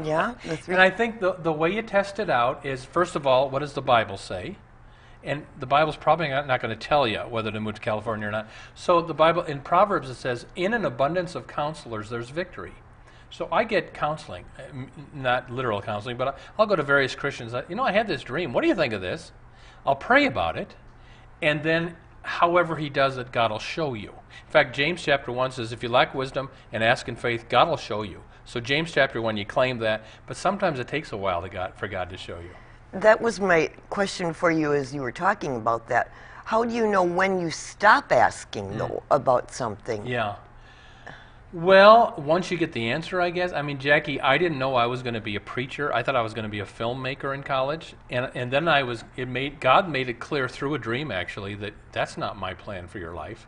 Yeah, 0.02 0.32
the 0.46 0.56
three- 0.56 0.74
And 0.74 0.82
I 0.82 0.88
think 0.88 1.20
the, 1.20 1.34
the 1.34 1.52
way 1.52 1.70
you 1.74 1.82
test 1.82 2.18
it 2.18 2.30
out 2.30 2.64
is 2.64 2.86
first 2.86 3.16
of 3.16 3.26
all, 3.26 3.50
what 3.50 3.58
does 3.58 3.74
the 3.74 3.82
Bible 3.82 4.16
say? 4.16 4.56
And 5.22 5.44
the 5.58 5.66
Bible's 5.66 5.96
probably 5.96 6.28
not, 6.28 6.46
not 6.46 6.62
going 6.62 6.76
to 6.76 6.88
tell 6.88 7.06
you 7.06 7.18
whether 7.18 7.50
to 7.50 7.60
move 7.60 7.74
to 7.74 7.80
California 7.82 8.28
or 8.28 8.30
not. 8.30 8.48
So 8.74 9.02
the 9.02 9.12
Bible, 9.12 9.42
in 9.42 9.60
Proverbs, 9.60 10.08
it 10.08 10.14
says, 10.14 10.46
In 10.56 10.72
an 10.72 10.86
abundance 10.86 11.34
of 11.34 11.46
counselors, 11.46 12.08
there's 12.08 12.30
victory. 12.30 12.72
So 13.30 13.46
I 13.52 13.64
get 13.64 13.92
counseling, 13.92 14.46
not 15.12 15.50
literal 15.50 15.82
counseling, 15.82 16.16
but 16.16 16.38
I'll 16.58 16.64
go 16.66 16.76
to 16.76 16.82
various 16.82 17.14
Christians. 17.14 17.52
You 17.68 17.74
know, 17.74 17.82
I 17.84 17.92
had 17.92 18.06
this 18.08 18.22
dream. 18.22 18.54
What 18.54 18.62
do 18.62 18.68
you 18.68 18.74
think 18.74 18.94
of 18.94 19.02
this? 19.02 19.32
I'll 19.84 19.96
pray 19.96 20.24
about 20.24 20.56
it, 20.56 20.74
and 21.42 21.62
then 21.62 21.94
however 22.22 22.76
he 22.76 22.88
does 22.88 23.16
it, 23.16 23.32
God 23.32 23.50
will 23.50 23.58
show 23.58 23.94
you. 23.94 24.10
In 24.10 24.52
fact, 24.52 24.74
James 24.74 25.02
chapter 25.02 25.32
1 25.32 25.52
says, 25.52 25.72
If 25.72 25.82
you 25.82 25.88
lack 25.88 26.14
wisdom 26.14 26.50
and 26.72 26.82
ask 26.82 27.08
in 27.08 27.16
faith, 27.16 27.48
God 27.48 27.68
will 27.68 27.76
show 27.76 28.02
you. 28.02 28.22
So 28.44 28.60
James 28.60 28.92
chapter 28.92 29.20
1, 29.20 29.36
you 29.36 29.44
claim 29.44 29.78
that, 29.78 30.04
but 30.26 30.36
sometimes 30.36 30.78
it 30.78 30.88
takes 30.88 31.12
a 31.12 31.16
while 31.16 31.42
to 31.42 31.48
God, 31.48 31.74
for 31.76 31.88
God 31.88 32.08
to 32.10 32.16
show 32.16 32.38
you. 32.38 32.50
That 32.92 33.20
was 33.20 33.40
my 33.40 33.70
question 33.90 34.32
for 34.32 34.50
you 34.50 34.72
as 34.72 34.94
you 34.94 35.02
were 35.02 35.12
talking 35.12 35.56
about 35.56 35.86
that. 35.88 36.10
How 36.44 36.64
do 36.64 36.74
you 36.74 36.86
know 36.86 37.02
when 37.02 37.38
you 37.38 37.50
stop 37.50 38.10
asking, 38.10 38.78
though, 38.78 39.02
mm. 39.10 39.16
about 39.16 39.52
something? 39.52 40.06
Yeah. 40.06 40.36
Well, 41.52 42.14
once 42.18 42.50
you 42.50 42.58
get 42.58 42.72
the 42.72 42.90
answer, 42.90 43.22
I 43.22 43.30
guess. 43.30 43.52
I 43.52 43.62
mean, 43.62 43.78
Jackie, 43.78 44.20
I 44.20 44.36
didn't 44.36 44.58
know 44.58 44.74
I 44.74 44.86
was 44.86 45.02
going 45.02 45.14
to 45.14 45.20
be 45.20 45.36
a 45.36 45.40
preacher. 45.40 45.92
I 45.94 46.02
thought 46.02 46.14
I 46.14 46.20
was 46.20 46.34
going 46.34 46.42
to 46.42 46.50
be 46.50 46.60
a 46.60 46.66
filmmaker 46.66 47.34
in 47.34 47.42
college, 47.42 47.94
and 48.10 48.30
and 48.34 48.52
then 48.52 48.68
I 48.68 48.82
was. 48.82 49.02
It 49.16 49.28
made 49.28 49.58
God 49.58 49.88
made 49.88 50.10
it 50.10 50.20
clear 50.20 50.46
through 50.46 50.74
a 50.74 50.78
dream 50.78 51.10
actually 51.10 51.54
that 51.56 51.72
that's 51.92 52.18
not 52.18 52.36
my 52.36 52.52
plan 52.52 52.86
for 52.86 52.98
your 52.98 53.14
life. 53.14 53.46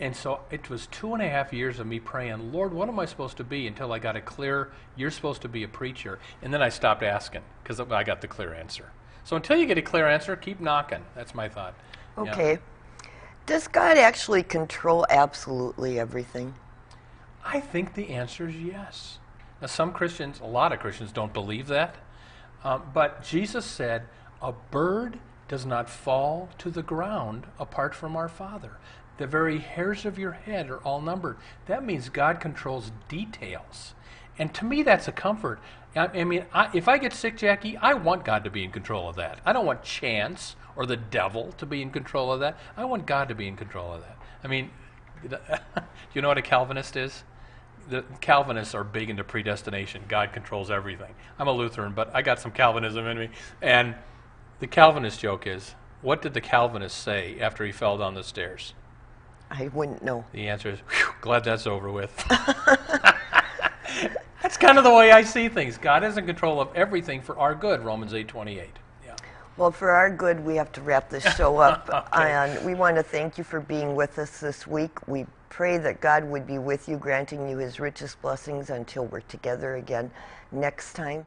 And 0.00 0.14
so 0.14 0.40
it 0.50 0.68
was 0.68 0.86
two 0.88 1.14
and 1.14 1.22
a 1.22 1.28
half 1.28 1.52
years 1.52 1.78
of 1.78 1.86
me 1.86 2.00
praying, 2.00 2.52
Lord, 2.52 2.74
what 2.74 2.88
am 2.88 2.98
I 2.98 3.04
supposed 3.04 3.36
to 3.36 3.44
be? 3.44 3.66
Until 3.68 3.92
I 3.92 4.00
got 4.00 4.16
a 4.16 4.20
clear, 4.20 4.72
you're 4.96 5.12
supposed 5.12 5.42
to 5.42 5.48
be 5.48 5.62
a 5.62 5.68
preacher. 5.68 6.18
And 6.42 6.52
then 6.52 6.60
I 6.60 6.68
stopped 6.68 7.04
asking 7.04 7.42
because 7.62 7.78
I 7.78 8.02
got 8.02 8.20
the 8.20 8.26
clear 8.26 8.52
answer. 8.52 8.90
So 9.22 9.36
until 9.36 9.56
you 9.56 9.66
get 9.66 9.78
a 9.78 9.82
clear 9.82 10.08
answer, 10.08 10.34
keep 10.36 10.60
knocking. 10.60 11.04
That's 11.14 11.34
my 11.34 11.48
thought. 11.48 11.74
Yeah. 12.16 12.32
Okay. 12.32 12.58
Does 13.46 13.68
God 13.68 13.96
actually 13.96 14.42
control 14.42 15.06
absolutely 15.08 15.98
everything? 15.98 16.54
I 17.44 17.60
think 17.60 17.94
the 17.94 18.10
answer 18.10 18.48
is 18.48 18.56
yes. 18.56 19.18
Now, 19.60 19.66
some 19.66 19.92
Christians, 19.92 20.40
a 20.40 20.46
lot 20.46 20.72
of 20.72 20.80
Christians, 20.80 21.12
don't 21.12 21.32
believe 21.32 21.66
that. 21.68 21.96
Um, 22.64 22.82
but 22.92 23.22
Jesus 23.22 23.64
said, 23.64 24.04
A 24.42 24.52
bird 24.52 25.18
does 25.48 25.66
not 25.66 25.90
fall 25.90 26.48
to 26.58 26.70
the 26.70 26.82
ground 26.82 27.46
apart 27.58 27.94
from 27.94 28.16
our 28.16 28.28
Father. 28.28 28.78
The 29.18 29.26
very 29.26 29.58
hairs 29.58 30.04
of 30.04 30.18
your 30.18 30.32
head 30.32 30.70
are 30.70 30.78
all 30.78 31.00
numbered. 31.00 31.36
That 31.66 31.84
means 31.84 32.08
God 32.08 32.40
controls 32.40 32.90
details. 33.08 33.94
And 34.38 34.52
to 34.54 34.64
me, 34.64 34.82
that's 34.82 35.06
a 35.06 35.12
comfort. 35.12 35.60
I, 35.94 36.06
I 36.06 36.24
mean, 36.24 36.46
I, 36.52 36.70
if 36.74 36.88
I 36.88 36.98
get 36.98 37.12
sick, 37.12 37.36
Jackie, 37.36 37.76
I 37.76 37.94
want 37.94 38.24
God 38.24 38.42
to 38.44 38.50
be 38.50 38.64
in 38.64 38.72
control 38.72 39.08
of 39.08 39.16
that. 39.16 39.40
I 39.44 39.52
don't 39.52 39.66
want 39.66 39.82
chance 39.84 40.56
or 40.74 40.86
the 40.86 40.96
devil 40.96 41.52
to 41.58 41.66
be 41.66 41.82
in 41.82 41.90
control 41.90 42.32
of 42.32 42.40
that. 42.40 42.58
I 42.76 42.84
want 42.84 43.06
God 43.06 43.28
to 43.28 43.34
be 43.34 43.46
in 43.46 43.56
control 43.56 43.92
of 43.92 44.00
that. 44.00 44.18
I 44.42 44.48
mean, 44.48 44.70
do 45.22 45.36
you 46.14 46.22
know 46.22 46.28
what 46.28 46.38
a 46.38 46.42
Calvinist 46.42 46.96
is? 46.96 47.22
The 47.88 48.04
Calvinists 48.20 48.74
are 48.74 48.84
big 48.84 49.10
into 49.10 49.24
predestination. 49.24 50.02
God 50.08 50.32
controls 50.32 50.70
everything. 50.70 51.14
I'm 51.38 51.48
a 51.48 51.52
Lutheran, 51.52 51.92
but 51.92 52.10
I 52.14 52.22
got 52.22 52.40
some 52.40 52.50
Calvinism 52.50 53.06
in 53.06 53.18
me. 53.18 53.28
And 53.62 53.94
the 54.60 54.66
Calvinist 54.66 55.20
joke 55.20 55.46
is, 55.46 55.74
what 56.02 56.22
did 56.22 56.34
the 56.34 56.40
Calvinist 56.40 57.02
say 57.02 57.38
after 57.40 57.64
he 57.64 57.72
fell 57.72 57.98
down 57.98 58.14
the 58.14 58.24
stairs? 58.24 58.74
I 59.50 59.68
wouldn't 59.68 60.02
know. 60.02 60.24
The 60.32 60.48
answer 60.48 60.70
is, 60.70 60.78
glad 61.20 61.44
that's 61.44 61.66
over 61.66 61.90
with. 61.90 62.12
that's 64.42 64.56
kind 64.56 64.78
of 64.78 64.84
the 64.84 64.92
way 64.92 65.12
I 65.12 65.22
see 65.22 65.48
things. 65.48 65.78
God 65.78 66.04
is 66.04 66.16
in 66.16 66.26
control 66.26 66.60
of 66.60 66.68
everything 66.74 67.20
for 67.20 67.38
our 67.38 67.54
good, 67.54 67.84
Romans 67.84 68.12
8:28. 68.12 68.66
Yeah. 69.04 69.16
Well, 69.56 69.70
for 69.70 69.90
our 69.90 70.10
good, 70.10 70.44
we 70.44 70.56
have 70.56 70.72
to 70.72 70.80
wrap 70.80 71.08
this 71.08 71.24
show 71.36 71.58
up. 71.58 71.88
Okay. 72.14 72.32
And 72.32 72.64
we 72.64 72.74
want 72.74 72.96
to 72.96 73.02
thank 73.02 73.38
you 73.38 73.44
for 73.44 73.60
being 73.60 73.94
with 73.94 74.18
us 74.18 74.40
this 74.40 74.66
week. 74.66 75.06
We 75.08 75.26
pray 75.54 75.78
that 75.78 76.00
God 76.00 76.24
would 76.24 76.48
be 76.48 76.58
with 76.58 76.88
you, 76.88 76.96
granting 76.96 77.48
you 77.48 77.58
his 77.58 77.78
richest 77.78 78.20
blessings 78.20 78.70
until 78.70 79.06
we're 79.06 79.20
together 79.20 79.76
again 79.76 80.10
next 80.50 80.94
time. 80.94 81.24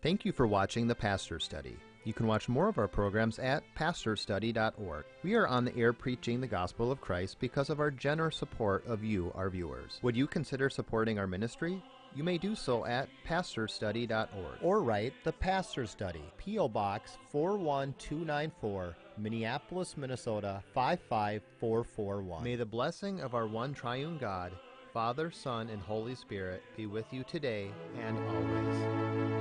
Thank 0.00 0.24
you 0.24 0.30
for 0.30 0.46
watching 0.46 0.86
the 0.86 0.94
Pastor 0.94 1.40
Study. 1.40 1.76
You 2.04 2.14
can 2.14 2.28
watch 2.28 2.48
more 2.48 2.68
of 2.68 2.78
our 2.78 2.86
programs 2.86 3.40
at 3.40 3.64
pastorstudy.org. 3.76 5.04
We 5.24 5.34
are 5.34 5.48
on 5.48 5.64
the 5.64 5.76
air 5.76 5.92
preaching 5.92 6.40
the 6.40 6.46
gospel 6.46 6.92
of 6.92 7.00
Christ 7.00 7.38
because 7.40 7.68
of 7.68 7.80
our 7.80 7.90
generous 7.90 8.36
support 8.36 8.86
of 8.86 9.02
you, 9.02 9.32
our 9.34 9.50
viewers. 9.50 9.98
Would 10.02 10.16
you 10.16 10.28
consider 10.28 10.70
supporting 10.70 11.18
our 11.18 11.26
ministry? 11.26 11.82
You 12.14 12.22
may 12.22 12.38
do 12.38 12.54
so 12.54 12.86
at 12.86 13.08
pastorstudy.org 13.26 14.58
or 14.62 14.80
write 14.80 15.14
The 15.24 15.32
Pastor 15.32 15.86
Study, 15.86 16.22
P.O. 16.38 16.68
Box 16.68 17.18
41294, 17.32 18.96
Minneapolis, 19.18 19.96
Minnesota 19.96 20.62
55441. 20.74 22.44
May 22.44 22.56
the 22.56 22.64
blessing 22.64 23.20
of 23.20 23.34
our 23.34 23.46
one 23.46 23.74
triune 23.74 24.18
God, 24.18 24.52
Father, 24.92 25.30
Son, 25.30 25.68
and 25.70 25.82
Holy 25.82 26.14
Spirit 26.14 26.62
be 26.76 26.86
with 26.86 27.06
you 27.12 27.24
today 27.24 27.70
and 28.00 28.18
always. 28.18 29.37